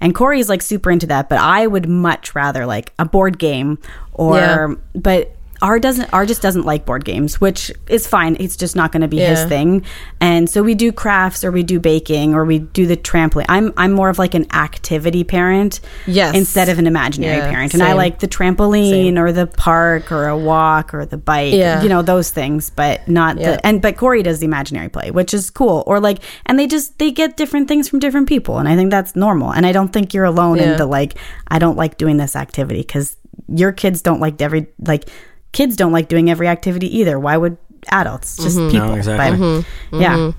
[0.00, 3.78] and corey's like super into that but i would much rather like a board game
[4.12, 4.74] or Yeah.
[4.94, 8.36] but R doesn't R just doesn't like board games, which is fine.
[8.40, 9.84] It's just not going to be his thing.
[10.20, 13.44] And so we do crafts or we do baking or we do the trampoline.
[13.48, 16.34] I'm I'm more of like an activity parent Yes.
[16.34, 17.74] instead of an imaginary Yeah, parent.
[17.74, 21.52] And I like the trampoline or the park or a walk or the bike.
[21.54, 21.82] Yeah.
[21.82, 23.52] You know, those things, but not Yeah.
[23.52, 25.84] the and but Corey does the imaginary play, which is cool.
[25.86, 28.58] Or like and they just they get different things from different people.
[28.58, 29.52] And I think that's normal.
[29.52, 30.72] And I don't think you're alone Yeah.
[30.72, 31.14] in the like,
[31.48, 33.16] I don't like doing this activity because
[33.48, 35.08] your kids don't like every like
[35.52, 37.18] kids don't like doing every activity either.
[37.18, 37.56] Why would
[37.90, 38.70] adults just Mm-hmm.
[38.70, 38.88] people?
[38.88, 39.64] No, exactly.
[39.90, 40.32] But, Yeah.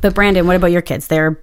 [0.00, 1.06] But Brandon, what about your kids?
[1.08, 1.42] They're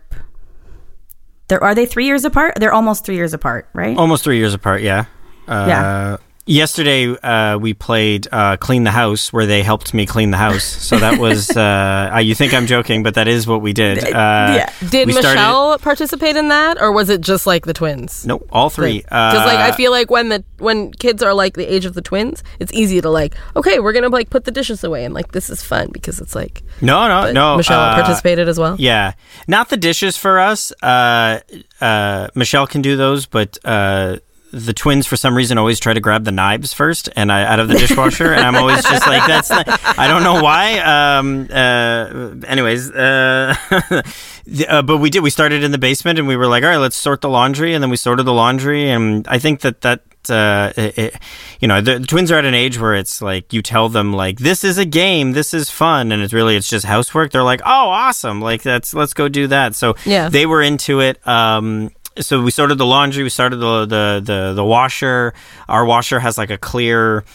[1.48, 2.56] they're are they three years apart?
[2.60, 3.96] They're almost three years apart, right?
[3.98, 5.06] Almost three years apart, yeah.
[5.48, 6.18] Uh, Yeah.
[6.48, 10.64] Yesterday, uh, we played uh, Clean the House, where they helped me clean the house.
[10.64, 14.04] So that was, uh, uh, you think I'm joking, but that is what we did.
[14.04, 14.70] Uh, yeah.
[14.90, 18.28] Did we started- Michelle participate in that, or was it just like the twins?
[18.28, 19.00] no all three.
[19.00, 22.02] Because like I feel like when the when kids are like the age of the
[22.02, 25.32] twins, it's easy to like okay, we're gonna like put the dishes away and like
[25.32, 27.58] this is fun because it's like No, no, but no.
[27.58, 28.76] Michelle uh, participated as well.
[28.78, 29.14] Yeah,
[29.48, 30.72] not the dishes for us.
[30.84, 31.40] Uh,
[31.82, 34.18] uh, Michelle can do those, but uh,
[34.56, 37.60] the twins, for some reason, always try to grab the knives first and I, out
[37.60, 39.50] of the dishwasher, and I'm always just like, that's.
[39.50, 39.66] Not,
[40.00, 40.80] I don't know why.
[40.80, 43.56] Um, uh, anyways, uh,
[44.46, 45.22] the- uh, but we did.
[45.24, 47.74] We started in the basement, and we were like, all right, let's sort the laundry,
[47.74, 50.02] and then we sorted the laundry, and I think that that.
[50.28, 51.16] Uh, it, it-
[51.62, 54.12] you know, the, the twins are at an age where it's like you tell them
[54.12, 57.32] like this is a game, this is fun, and it's really it's just housework.
[57.32, 59.76] They're like, oh, awesome, like that's let's go do that.
[59.76, 60.30] So Yeah.
[60.30, 61.26] they were into it.
[61.28, 65.34] Um, so we sorted the laundry, we started the the the, the washer.
[65.68, 67.26] Our washer has like a clear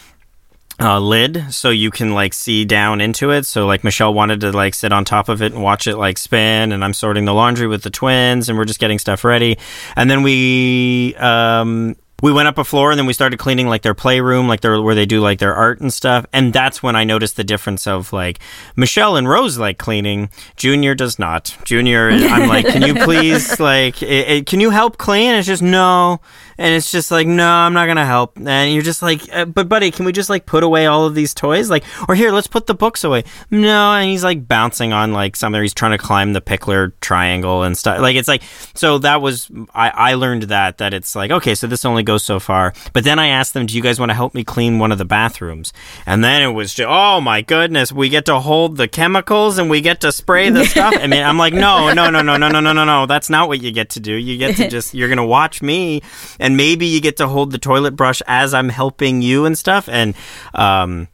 [0.79, 4.51] uh, lid so you can like see down into it so like michelle wanted to
[4.51, 7.33] like sit on top of it and watch it like spin and i'm sorting the
[7.33, 9.59] laundry with the twins and we're just getting stuff ready
[9.95, 13.81] and then we um we went up a floor and then we started cleaning like
[13.81, 16.25] their playroom like their where they do like their art and stuff.
[16.31, 18.39] And that's when i noticed the difference of like
[18.75, 20.29] michelle and rose like cleaning.
[20.55, 21.57] Junior does not.
[21.65, 25.33] Junior i'm like can you please like it, it, can you help clean?
[25.33, 26.21] It's just no.
[26.57, 28.37] And it's just like no i'm not gonna help.
[28.37, 31.15] And you're just like uh, but buddy can we just like put away all of
[31.15, 31.69] these toys?
[31.69, 33.23] Like or here let's put the books away.
[33.49, 33.93] No.
[33.93, 37.77] And he's like bouncing on like something he's trying to climb the Pikler triangle and
[37.77, 37.99] stuff.
[37.99, 38.43] Like it's like
[38.75, 42.10] so that was i i learned that that it's like okay so this only goes
[42.17, 42.73] so far.
[42.93, 44.97] But then i asked them do you guys want to help me clean one of
[44.97, 45.73] the bathrooms?
[46.05, 49.69] And then it was just oh my goodness we get to hold the chemicals and
[49.69, 50.93] we get to spray the stuff.
[50.97, 53.47] I mean i'm like no no no no no no no no no that's not
[53.47, 54.13] what you get to do.
[54.13, 56.01] You get to just you're gonna watch me
[56.39, 59.87] and maybe you get to hold the toilet brush as i'm helping you and stuff.
[59.89, 60.15] And
[60.53, 61.07] um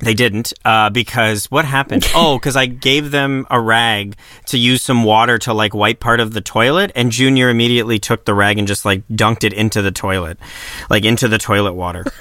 [0.00, 2.06] they didn't uh, because what happened?
[2.14, 6.20] Oh, because I gave them a rag to use some water to like wipe part
[6.20, 9.82] of the toilet, and Junior immediately took the rag and just like dunked it into
[9.82, 10.38] the toilet,
[10.90, 12.04] like into the toilet water.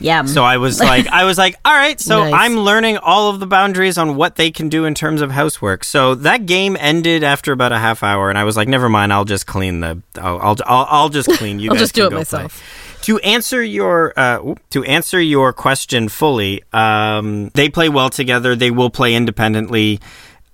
[0.00, 0.24] Yeah.
[0.24, 2.00] So I was like, I was like, all right.
[2.00, 2.34] So Nice.
[2.34, 5.84] I'm learning all of the boundaries on what they can do in terms of housework.
[5.84, 9.12] So that game ended after about a half hour, and I was like, never mind.
[9.12, 10.02] I'll just clean the.
[10.20, 11.60] I'll I'll I'll, I'll just clean.
[11.60, 12.52] You I'll guys just do it myself.
[12.58, 12.91] play.
[13.02, 18.54] To answer your uh, to answer your question fully, um, they play well together.
[18.54, 20.00] They will play independently.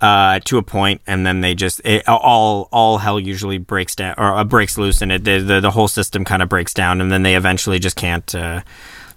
[0.01, 4.15] Uh, to a point, and then they just it, all all hell usually breaks down
[4.17, 7.01] or uh, breaks loose, and it the, the the whole system kind of breaks down,
[7.01, 8.33] and then they eventually just can't.
[8.33, 8.61] Uh,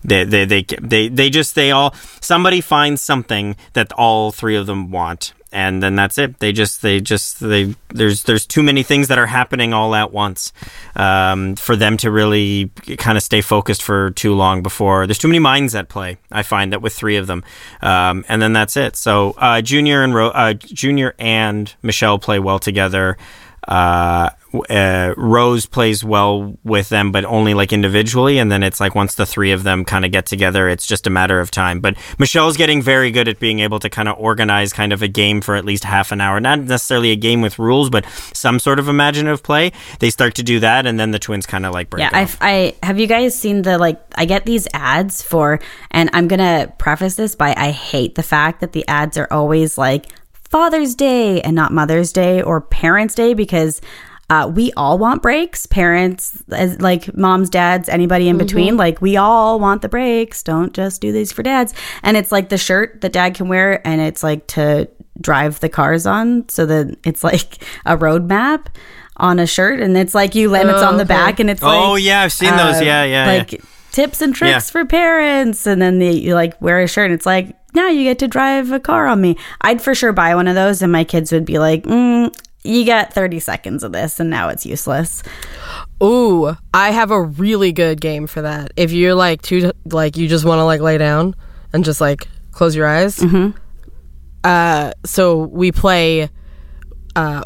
[0.04, 4.66] they, they they they they just they all somebody finds something that all three of
[4.66, 6.40] them want and then that's it.
[6.40, 10.12] They just they just they there's there's too many things that are happening all at
[10.12, 10.54] once
[10.96, 15.28] um, for them to really kind of stay focused for too long before there's too
[15.28, 16.18] many minds at play.
[16.32, 17.44] I find that with three of them,
[17.82, 18.96] um, and then that's it.
[18.96, 23.18] So uh, Junior and Ro- uh, Junior and Michelle play well together.
[23.68, 24.30] Uh,
[24.70, 28.38] uh, Rose plays well with them, but only like individually.
[28.38, 31.08] And then it's like once the three of them kind of get together, it's just
[31.08, 31.80] a matter of time.
[31.80, 35.08] But Michelle's getting very good at being able to kind of organize kind of a
[35.08, 36.40] game for at least half an hour.
[36.40, 39.72] Not necessarily a game with rules, but some sort of imaginative play.
[40.00, 42.02] They start to do that, and then the twins kind of like break.
[42.02, 45.60] Yeah, I have you guys seen the like I get these ads for,
[45.92, 49.78] and I'm gonna preface this by I hate the fact that the ads are always
[49.78, 50.08] like
[50.52, 53.82] Father's Day and not Mother's Day or Parents' Day because
[54.30, 55.66] uh, we all want breaks.
[55.66, 60.44] Parents, as, like moms, dads, anybody in between, like we all want the breaks.
[60.44, 61.74] Don't just do these for dads.
[62.04, 64.88] And it's like the shirt that dad can wear, and it's like to
[65.20, 68.70] drive the cars on, so that it's like a road map
[69.18, 71.08] on a shirt, and it's like you limits Oh, on the okay.
[71.14, 72.78] back, and it's like oh yeah, I've seen those.
[72.78, 73.60] uh, Yeah, yeah, like yeah.
[73.92, 74.60] Tips and tricks Yeah.
[74.60, 78.04] for parents and then they, you like wear a shirt and it's like now you
[78.04, 80.92] get to drive a car on me i'd for sure buy one of those and
[80.92, 82.34] my kids would be like mm,
[82.64, 85.24] you got 30 seconds of this and now it's useless
[86.04, 88.72] Ooh, I have a really good game for that.
[88.76, 91.36] If you're like too like you just want to like lay down
[91.74, 93.18] and just like close your eyes.
[93.18, 93.56] Mm-hmm.
[94.44, 96.30] Uh, so we play.
[97.16, 97.44] Uh,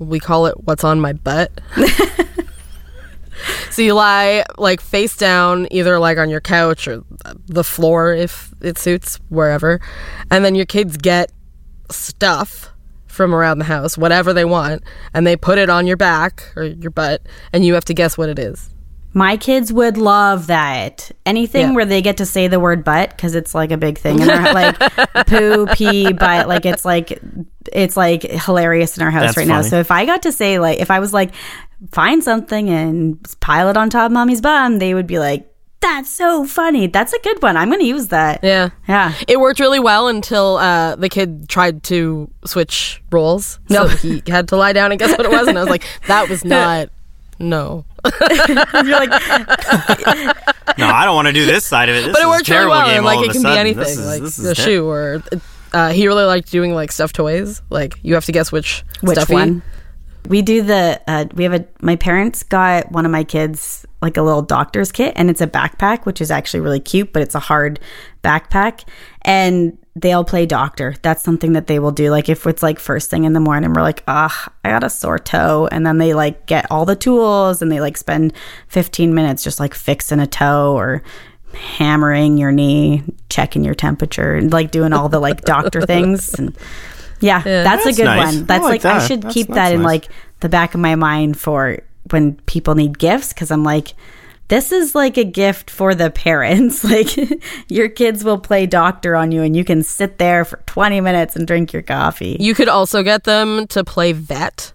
[0.00, 1.52] we call it "What's on My Butt."
[3.70, 7.04] so you lie like face down, either like on your couch or
[7.46, 9.80] the floor if it suits wherever,
[10.30, 11.32] and then your kids get
[11.90, 12.70] stuff
[13.06, 14.82] from around the house, whatever they want,
[15.12, 17.22] and they put it on your back or your butt,
[17.52, 18.73] and you have to guess what it is.
[19.16, 21.72] My kids would love that anything Yeah.
[21.74, 24.28] where they get to say the word butt because it's like a big thing and
[24.28, 24.78] they're like
[25.28, 27.18] poo pee butt like it's like
[27.72, 30.58] it's like hilarious in our house That's right now so if i got to say
[30.58, 31.30] like if i was like
[31.92, 35.48] find something and pile it on top of mommy's bum they would be like
[35.80, 38.70] that's so funny that's a good one i'm gonna use that Yeah.
[38.88, 43.60] yeah It worked really well until uh, the kid tried to switch roles.
[43.68, 45.46] So he had to lie down and guess what it was.
[45.46, 46.88] And I was like, that was not,
[47.38, 47.84] no.
[48.84, 49.10] you're like
[50.78, 52.04] No, I don't want to do this side of it.
[52.06, 52.86] This But it a worked really well.
[52.88, 53.78] And like, it a can be anything.
[53.82, 55.22] This is- like this is the ter- shoe or
[55.72, 57.62] uh, he really liked doing like stuffed toys.
[57.70, 59.34] Like you have to guess which, which stuffy.
[59.34, 59.62] one
[60.28, 64.16] we do the uh, we have a my parents got one of my kids like
[64.16, 67.34] a little doctor's kit and it's a backpack which is actually really cute but it's
[67.34, 67.78] a hard
[68.22, 68.84] backpack
[69.22, 73.10] and they'll play doctor that's something that they will do like if it's like first
[73.10, 76.12] thing in the morning we're like ah i got a sore toe and then they
[76.14, 78.32] like get all the tools and they like spend
[78.68, 81.00] 15 minutes just like fixing a toe or
[81.52, 86.56] hammering your knee checking your temperature and like doing all the like doctor things and
[87.20, 88.34] yeah, that's, That's a good nice.
[88.34, 88.44] one.
[88.44, 89.86] That's I like like, I should That's- keep that that's in nice.
[89.86, 90.08] like
[90.40, 91.78] the back of my mind for
[92.10, 93.94] when people need gifts because I'm like,
[94.48, 96.84] this is like a gift for the parents.
[96.94, 97.16] Like
[97.68, 101.34] your kids will play doctor on you and you can sit there for 20 minutes
[101.36, 102.36] and drink your coffee.
[102.40, 104.72] You could also get them to play vet.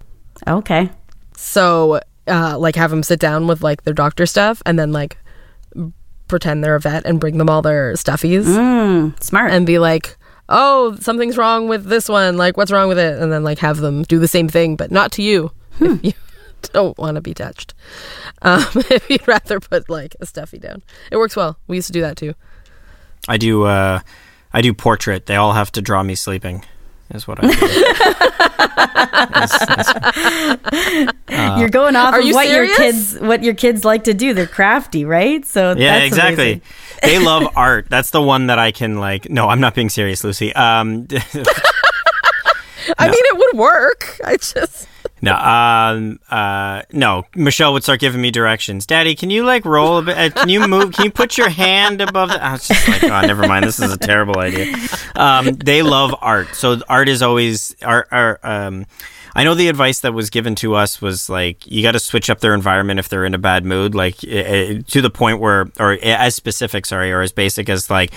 [0.48, 0.90] Okay.
[1.38, 5.18] So, uh, like, have them sit down with like their doctor stuff and then like
[6.28, 9.52] pretend they're a vet and bring them all their stuffies Mm, smart.
[9.52, 10.16] and be like,
[10.48, 12.38] "Oh, something's wrong with this one.
[12.38, 14.92] Like, what's wrong with it?" And then like have them do the same thing, but
[14.92, 15.52] not to you.
[15.80, 16.14] You
[16.62, 17.74] don't want to be touched,
[18.42, 21.58] um, if you'd rather put like a stuffy down, it works well.
[21.68, 22.34] We used to do that too.
[23.28, 23.64] I do.
[23.64, 24.00] Uh,
[24.54, 25.26] I do portrait.
[25.26, 26.64] They all have to draw me sleeping.
[27.12, 27.54] Is what I do.
[31.60, 33.14] You're going off are of you what your serious?
[33.14, 34.34] kids what your kids like to do.
[34.34, 35.44] They're crafty, right?
[35.46, 36.62] So yeah, that's exactly.
[37.02, 37.88] they love art.
[37.90, 39.30] That's the one that I can like.
[39.30, 40.54] No, I'm not being serious, Lucy.
[40.54, 41.08] Um,
[42.98, 44.20] I mean, it would work.
[44.24, 44.88] I just
[45.22, 47.26] no, um, uh, no.
[47.36, 48.86] Michelle would start giving me directions.
[48.86, 50.18] Daddy, can you like roll a bit?
[50.18, 50.94] Uh, can you move?
[50.94, 52.30] Can you put your hand above?
[52.30, 52.44] The-?
[52.44, 53.66] I was just like, oh, never mind.
[53.66, 54.76] This is a terrible idea.
[55.16, 58.08] Um, they love art, so art is always art.
[58.12, 58.86] art um,
[59.36, 62.30] I know the advice that was given to us was like you got to switch
[62.30, 65.72] up their environment if they're in a bad mood, like uh, to the point where,
[65.80, 68.12] or as specific, sorry, or as basic as like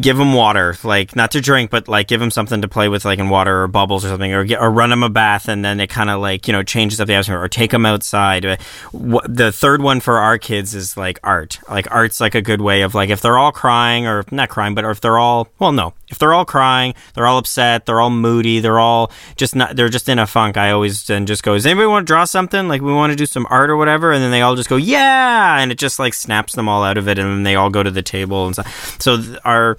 [0.00, 3.04] give them water, like not to drink, but like give them something to play with,
[3.04, 5.64] like in water or bubbles or something, or get, or run them a bath, and
[5.64, 8.44] then it kind of like you know changes up the atmosphere, or take them outside.
[8.44, 8.56] Uh,
[8.92, 11.60] The third one for our kids is like art.
[11.68, 14.74] Like art's like a good way of like if they're all crying or not crying,
[14.74, 18.10] but if they're all well, no, if they're all crying, they're all upset, they're all
[18.10, 20.56] moody, they're all just not, they're just in a funk.
[20.56, 22.68] I always then just go, does anybody want to draw something?
[22.68, 24.76] Like we want to do some art or whatever, and then they all just go,
[24.76, 27.70] yeah, and it just like snaps them all out of it, and then they all
[27.70, 29.00] go to the table and stuff.
[29.00, 29.76] So th- our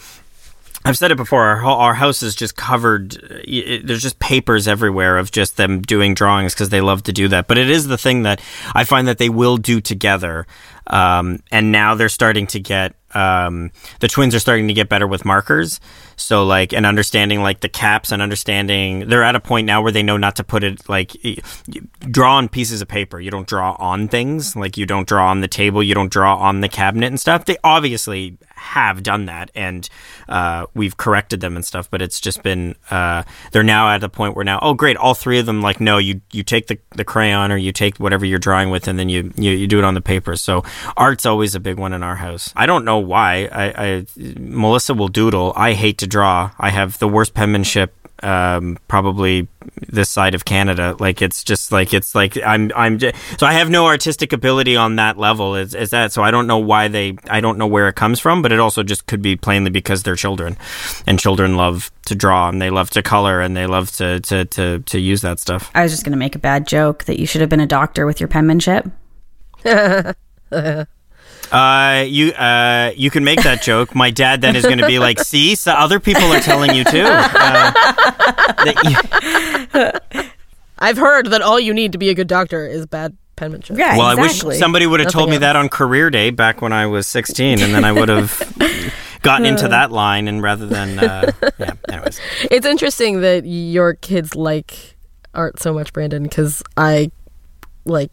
[0.86, 1.44] I've said it before.
[1.44, 3.14] Our our house is just covered.
[3.48, 7.30] it- There's just papers everywhere of just them doing drawings because they love to do
[7.30, 7.48] that.
[7.48, 8.42] But it is the thing that
[8.76, 10.46] I find that they will do together.
[10.88, 13.72] Um, and now they're starting to get um,
[14.02, 15.80] the twins are starting to get better with markers.
[16.18, 19.92] So like and understanding like the caps and understanding they're at a point now where
[19.94, 21.16] they know not to put it like
[22.12, 23.22] draw on pieces of paper.
[23.22, 25.82] You don't draw on things like you don't draw on the table.
[25.82, 27.46] You don't draw on the cabinet and stuff.
[27.46, 29.90] They obviously have done that and
[30.30, 31.90] uh, we've corrected them and stuff.
[31.92, 35.14] But it's just been uh, they're now at the point where now oh great all
[35.14, 38.26] three of them like no you you take the, the crayon or you take whatever
[38.26, 40.36] you're drawing with and then you, you you do it on the paper.
[40.36, 40.64] So
[40.98, 42.54] art's always a big one in our house.
[42.56, 43.50] I don't know why.
[43.52, 45.54] I, I Melissa will doodle.
[45.56, 46.52] I hate to draw.
[46.58, 49.48] I have the worst penmanship um, probably
[49.88, 50.96] this side of Canada.
[51.00, 54.76] Like it's just like it's like I'm I'm j- so I have no artistic ability
[54.76, 55.56] on that level.
[55.56, 56.24] Is is that so?
[56.24, 57.18] I don't know why they.
[57.30, 60.04] I don't know where it comes from, but it also just could be plainly because
[60.04, 60.58] they're children,
[61.06, 64.46] and children love to draw and they love to color and they love to to
[64.46, 65.72] to, to use that stuff.
[65.76, 67.68] I was just going to make a bad joke that you should have been a
[67.68, 68.88] doctor with your penmanship.
[71.52, 73.94] Uh, you uh, you can make that joke.
[73.96, 76.84] My dad then is going to be like, "See, so other people are telling you
[76.84, 77.72] too." Uh,
[78.66, 80.24] that you-
[80.80, 83.78] I've heard that all you need to be a good doctor is bad penmanship.
[83.78, 86.62] Yeah, well, I wish somebody would have told me Nothing that on career day back
[86.62, 88.40] when I was 16, and then I would have
[89.22, 90.28] gotten into that line.
[90.28, 92.20] And rather than, uh, yeah, anyways,
[92.52, 94.96] It's interesting that your kids like
[95.34, 97.12] art so much, Brandon, because I
[97.86, 98.12] like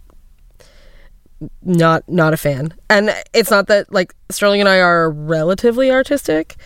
[1.62, 2.74] not not a fan.
[2.88, 6.56] And it's not that like Sterling and I are relatively artistic,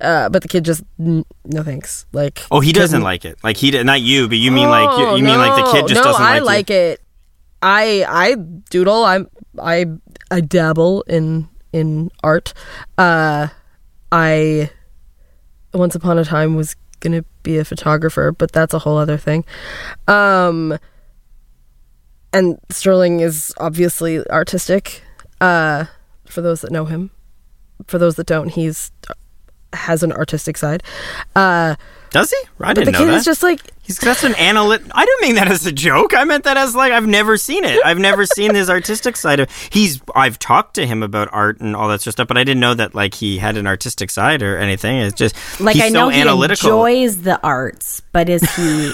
[0.00, 2.06] uh, but the kid just n- no thanks.
[2.12, 3.38] Like oh, he doesn't like it.
[3.42, 5.72] Like he, did not you, but you mean like you, Oh, you mean like the
[5.72, 7.00] kid just no, doesn't I like, like it.
[7.60, 8.34] I I
[8.70, 9.04] doodle.
[9.04, 9.28] I'm
[9.60, 9.86] I
[10.30, 12.54] I dabble in in art.
[12.98, 13.48] Uh,
[14.10, 14.70] I
[15.72, 19.44] once upon a time was gonna be a photographer, but that's a whole other thing.
[20.08, 20.78] Um,
[22.32, 25.02] and Sterling is obviously artistic.
[25.40, 25.86] Uh,
[26.26, 27.10] for those that know him,
[27.86, 28.90] for those that don't, he's
[29.74, 30.82] has an artistic side.
[31.34, 31.74] Uh,
[32.10, 32.36] Does he?
[32.36, 33.14] I but the didn't know kid that.
[33.16, 34.86] is just like He's that's an analytic.
[34.94, 36.14] I didn't mean that as a joke.
[36.14, 37.80] I meant that as like I've never seen it.
[37.84, 39.50] I've never seen his artistic side of.
[39.70, 40.00] He's.
[40.14, 42.60] I've talked to him about art and all that sort of stuff, but I didn't
[42.60, 44.98] know that like he had an artistic side or anything.
[44.98, 46.70] It's just like he's I know so he analytical.
[46.86, 48.92] enjoys the arts, but is he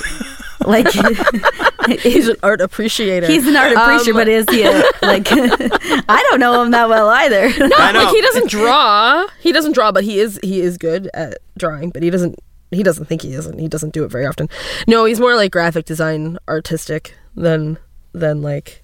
[0.64, 0.86] like
[2.02, 3.26] he's an art appreciator.
[3.26, 4.10] he's an art appreciator?
[4.10, 4.72] Um, but is he a,
[5.02, 7.48] like I don't know him that well either.
[7.58, 9.26] No, like he doesn't draw.
[9.40, 11.90] He doesn't draw, but he is he is good at drawing.
[11.90, 12.38] But he doesn't
[12.70, 13.58] he doesn't think he isn't.
[13.58, 14.48] He doesn't do it very often.
[14.86, 17.78] No, he's more like graphic design artistic than
[18.12, 18.82] than like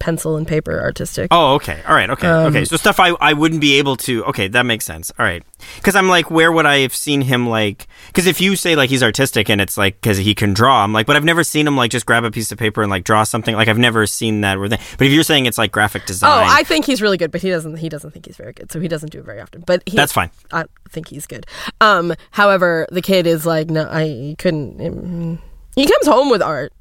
[0.00, 1.28] pencil and paper artistic.
[1.30, 1.80] Oh, okay.
[1.86, 2.10] All right.
[2.10, 2.26] Okay.
[2.26, 2.64] Um, okay.
[2.64, 4.24] So stuff I, I wouldn't be able to.
[4.24, 5.12] Okay, that makes sense.
[5.18, 5.44] All right.
[5.76, 7.86] Because I'm like, where would I have seen him like?
[8.08, 10.92] Because if you say like he's artistic and it's like because he can draw, I'm
[10.92, 13.04] like, but I've never seen him like just grab a piece of paper and like
[13.04, 13.54] draw something.
[13.54, 14.56] Like I've never seen that.
[14.58, 14.80] Or thing.
[14.98, 17.42] But if you're saying it's like graphic design, Oh, I think he's really good, but
[17.42, 17.76] he doesn't.
[17.76, 19.62] He doesn't think he's very good, so he doesn't do it very often.
[19.66, 20.30] But he, That's fine.
[20.50, 21.46] I think he's good.
[21.80, 24.78] Um, however, the kid is like, no, I couldn't.
[24.78, 25.38] mm,
[25.76, 26.72] He comes home with art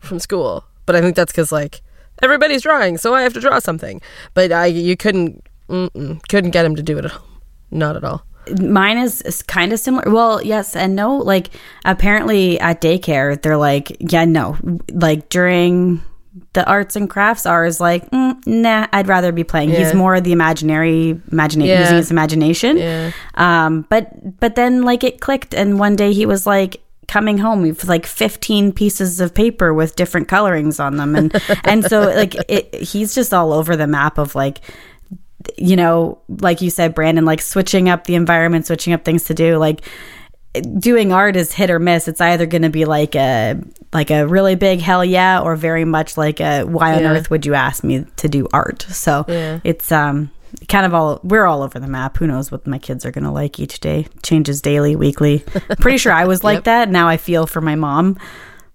[0.00, 1.80] from school, but I think that's because like
[2.24, 4.00] everybody's drawing, so I have to draw something.
[4.34, 7.40] But I, you couldn't, couldn't get him to do it at home.
[7.70, 8.24] Not at all.
[8.60, 10.04] Mine is, is kind of similar.
[10.12, 11.16] Well, yes and no.
[11.16, 11.50] Like
[11.84, 14.56] apparently at daycare, they're like, yeah, no.
[14.92, 16.02] Like during
[16.52, 19.70] the arts and crafts, ours like, mm, nah, I'd rather be playing.
[19.70, 19.78] Yeah.
[19.84, 21.80] He's more the imaginary, imagina- Yeah.
[21.80, 22.76] using his imagination.
[22.76, 23.12] Yeah.
[23.36, 27.62] Um, but but then like it clicked, and one day he was like coming home
[27.62, 31.34] with like 15 pieces of paper with different colorings on them and
[31.64, 34.60] and so like it, he's just all over the map of like
[35.58, 39.34] you know like you said brandon like switching up the environment switching up things to
[39.34, 39.82] do like
[40.78, 43.60] doing art is hit or miss it's either going to be like a
[43.92, 47.10] like a really big hell yeah or very much like a why on Yeah.
[47.12, 49.58] earth would you ask me to do art so Yeah.
[49.64, 50.30] it's um
[50.68, 53.24] kind of all we're all over the map who knows what my kids are going
[53.24, 55.44] to like each day changes daily weekly
[55.80, 56.64] pretty sure i was like Yep.
[56.64, 58.18] that now i feel for my mom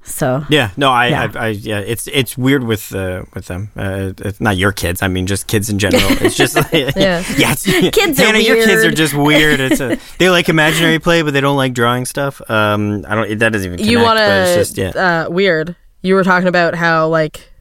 [0.01, 1.31] so Yeah, no, I, Yeah.
[1.35, 3.69] I, I, yeah, it's it's weird with uh, with them.
[3.75, 5.03] Uh, it's not your kids.
[5.03, 6.01] I mean, just kids in general.
[6.21, 7.23] It's just like, yeah, Yeah.
[7.37, 7.51] yeah.
[7.51, 9.59] It's, Kids are Hannah, your kids are just weird.
[9.59, 12.41] It's a, they like imaginary play, but they don't like drawing stuff.
[12.49, 13.39] Um, I don't.
[13.39, 13.77] That doesn't even.
[13.77, 14.55] Connect, you want to?
[14.55, 15.25] just yeah.
[15.27, 17.51] uh, weird you were talking about how like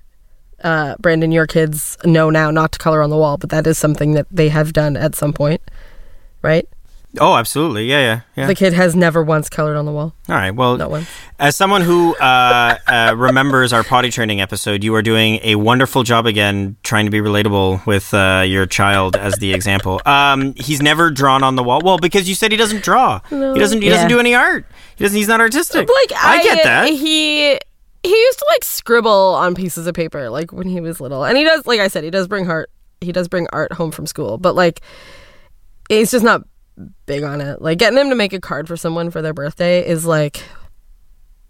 [0.65, 3.79] uh, brandon your kids know now not to color on the wall but that is
[3.79, 5.61] something that they have done at some point
[6.43, 6.69] right
[7.19, 7.87] Oh, absolutely.
[7.87, 8.47] Yeah, yeah, yeah.
[8.47, 10.15] The kid has never once colored on the wall.
[10.29, 10.51] All right.
[10.51, 11.09] Well, Not once.
[11.39, 16.03] as someone who uh, uh, remembers our potty training episode, you are doing a wonderful
[16.03, 20.03] job again trying to be relatable with uh, your child as the example.
[20.05, 21.81] Um, he's never drawn on the wall.
[21.83, 23.21] Well, because you said he doesn't draw.
[23.31, 23.81] He doesn't.
[23.81, 24.67] He doesn't do any art.
[24.97, 25.17] He doesn't.
[25.17, 25.89] He's not artistic.
[25.89, 26.89] Like I, get that.
[26.91, 27.59] He
[28.09, 31.37] he used to like scribble on pieces of paper like when he was little, and
[31.37, 31.67] he does.
[31.67, 32.71] Like I said, he does bring art.
[33.01, 34.81] He does bring art home from school, but like
[35.89, 36.43] he's just not
[37.07, 37.61] big on it.
[37.61, 40.43] Like getting him to make a card for someone for their birthday is like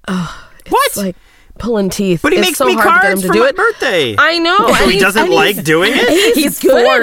[0.07, 0.87] what?
[0.87, 1.17] it's like
[1.59, 2.21] pulling teeth.
[2.23, 3.49] but he It's makes so me hard to get cards him to for do my
[3.49, 3.57] it.
[3.57, 4.15] birthday.
[4.19, 4.57] I know.
[4.57, 6.35] So and he doesn't like doing it.
[6.35, 6.87] He's, good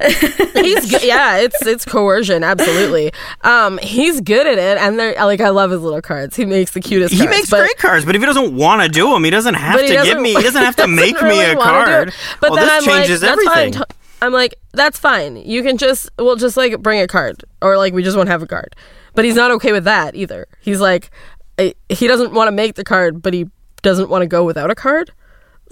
[0.00, 0.64] it.
[0.64, 1.02] he's good.
[1.02, 3.12] Yeah, it's it's coercion, absolutely.
[3.42, 6.36] Um, he's good at it, and they're like I love his little cards.
[6.36, 7.12] He makes the cutest.
[7.12, 9.30] He cards, makes but- great cards, but if he doesn't want to do them, he
[9.30, 10.34] doesn't have to give doesn't- me.
[10.34, 12.12] He doesn't have to make doesn't me really a card.
[12.40, 13.72] But well, then this I'm changes like, everything.
[13.72, 13.96] That's fine.
[14.22, 15.36] I'm like, that's fine.
[15.36, 18.42] You can just, we'll just like bring a card, or like we just won't have
[18.42, 18.76] a card.
[19.14, 20.46] But he's not okay with that either.
[20.60, 21.10] He's like,
[21.58, 23.46] I- he doesn't want to make the card, but he
[23.82, 25.12] doesn't want to go without a card.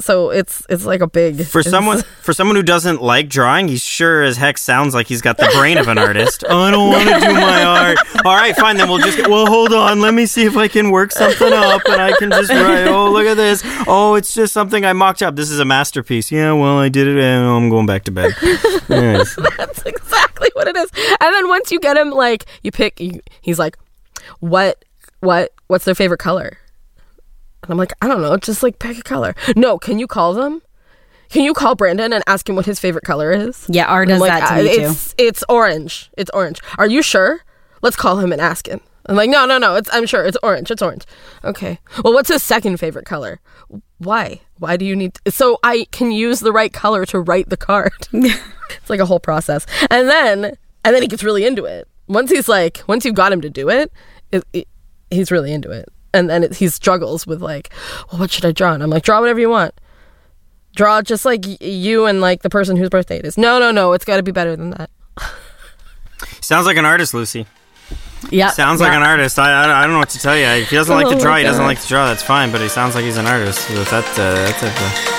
[0.01, 3.77] So it's it's like a big For someone for someone who doesn't like drawing, he
[3.79, 6.45] sure as heck sounds like he's got the brain of an artist.
[6.49, 7.99] oh, I don't want to do my art.
[8.25, 8.77] All right, fine.
[8.77, 9.19] Then we'll just.
[9.29, 10.01] Well, hold on.
[10.01, 12.87] Let me see if I can work something up, and I can just write.
[12.87, 13.61] Oh, look at this.
[13.89, 15.35] Oh, it's just something I mocked up.
[15.35, 16.31] This is a masterpiece.
[16.31, 16.53] Yeah.
[16.53, 18.33] Well, I did it, and I'm going back to bed.
[18.89, 19.37] Yes.
[19.59, 20.91] That's exactly what it is.
[21.21, 23.77] And then once you get him, like you pick, you, he's like,
[24.41, 24.83] "What,
[25.21, 26.57] what, what's their favorite color?"
[27.63, 28.37] And I'm like, "I don't know.
[28.37, 30.63] Just like pick a color." No, can you call them?
[31.29, 33.67] Can you call Brandon and ask him what his favorite color is?
[33.69, 34.83] Yeah, R does I'm that to "Uh, me too.
[34.83, 36.11] it's, It's orange.
[36.17, 36.61] It's orange.
[36.79, 37.41] Are you sure?
[37.83, 38.81] Let's call him and ask him.
[39.07, 39.75] I'm like, no, no, no.
[39.77, 40.71] It's I'm sure it's orange.
[40.71, 41.05] It's orange.
[41.45, 41.79] Okay.
[42.05, 43.41] Well, what's his second favorite color?
[43.99, 44.41] Why?
[44.59, 45.19] Why do you need?
[45.29, 47.93] so I can use the right color to write the card.
[48.13, 51.89] it's like a whole process, and then and then he gets really into it.
[52.07, 53.93] Once he's like, once you've got him to do it,
[54.33, 54.69] it, it
[55.11, 55.89] he's really into it.
[56.15, 57.71] And then it, he struggles with like,
[58.11, 58.73] well, what should I draw?
[58.73, 59.75] And I'm like, draw whatever you want.
[60.75, 63.37] Draw just like you and like the person whose birthday it is.
[63.37, 63.93] No, no, no.
[63.93, 64.91] It's got to be better than that.
[66.41, 67.47] Sounds like an artist, Lucy.
[68.31, 69.39] Yeah, Sounds like an artist.
[69.39, 70.45] I, I, I don't know what to tell you.
[70.45, 72.07] If he doesn't like Oh to draw, he doesn't like to draw.
[72.07, 72.51] That's fine.
[72.51, 73.69] But he sounds like he's an artist.
[73.69, 74.73] But that, uh, that's it.
[74.75, 75.18] uh,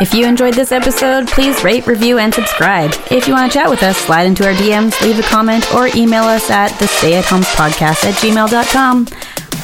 [0.00, 2.92] If you enjoyed this episode, please rate, review, and subscribe.
[3.10, 5.88] If you want to chat with us, slide into our DMs, leave a comment, or
[5.94, 9.06] email us at the stay at home podcast at gmail.com.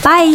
[0.02, 0.30] Bye.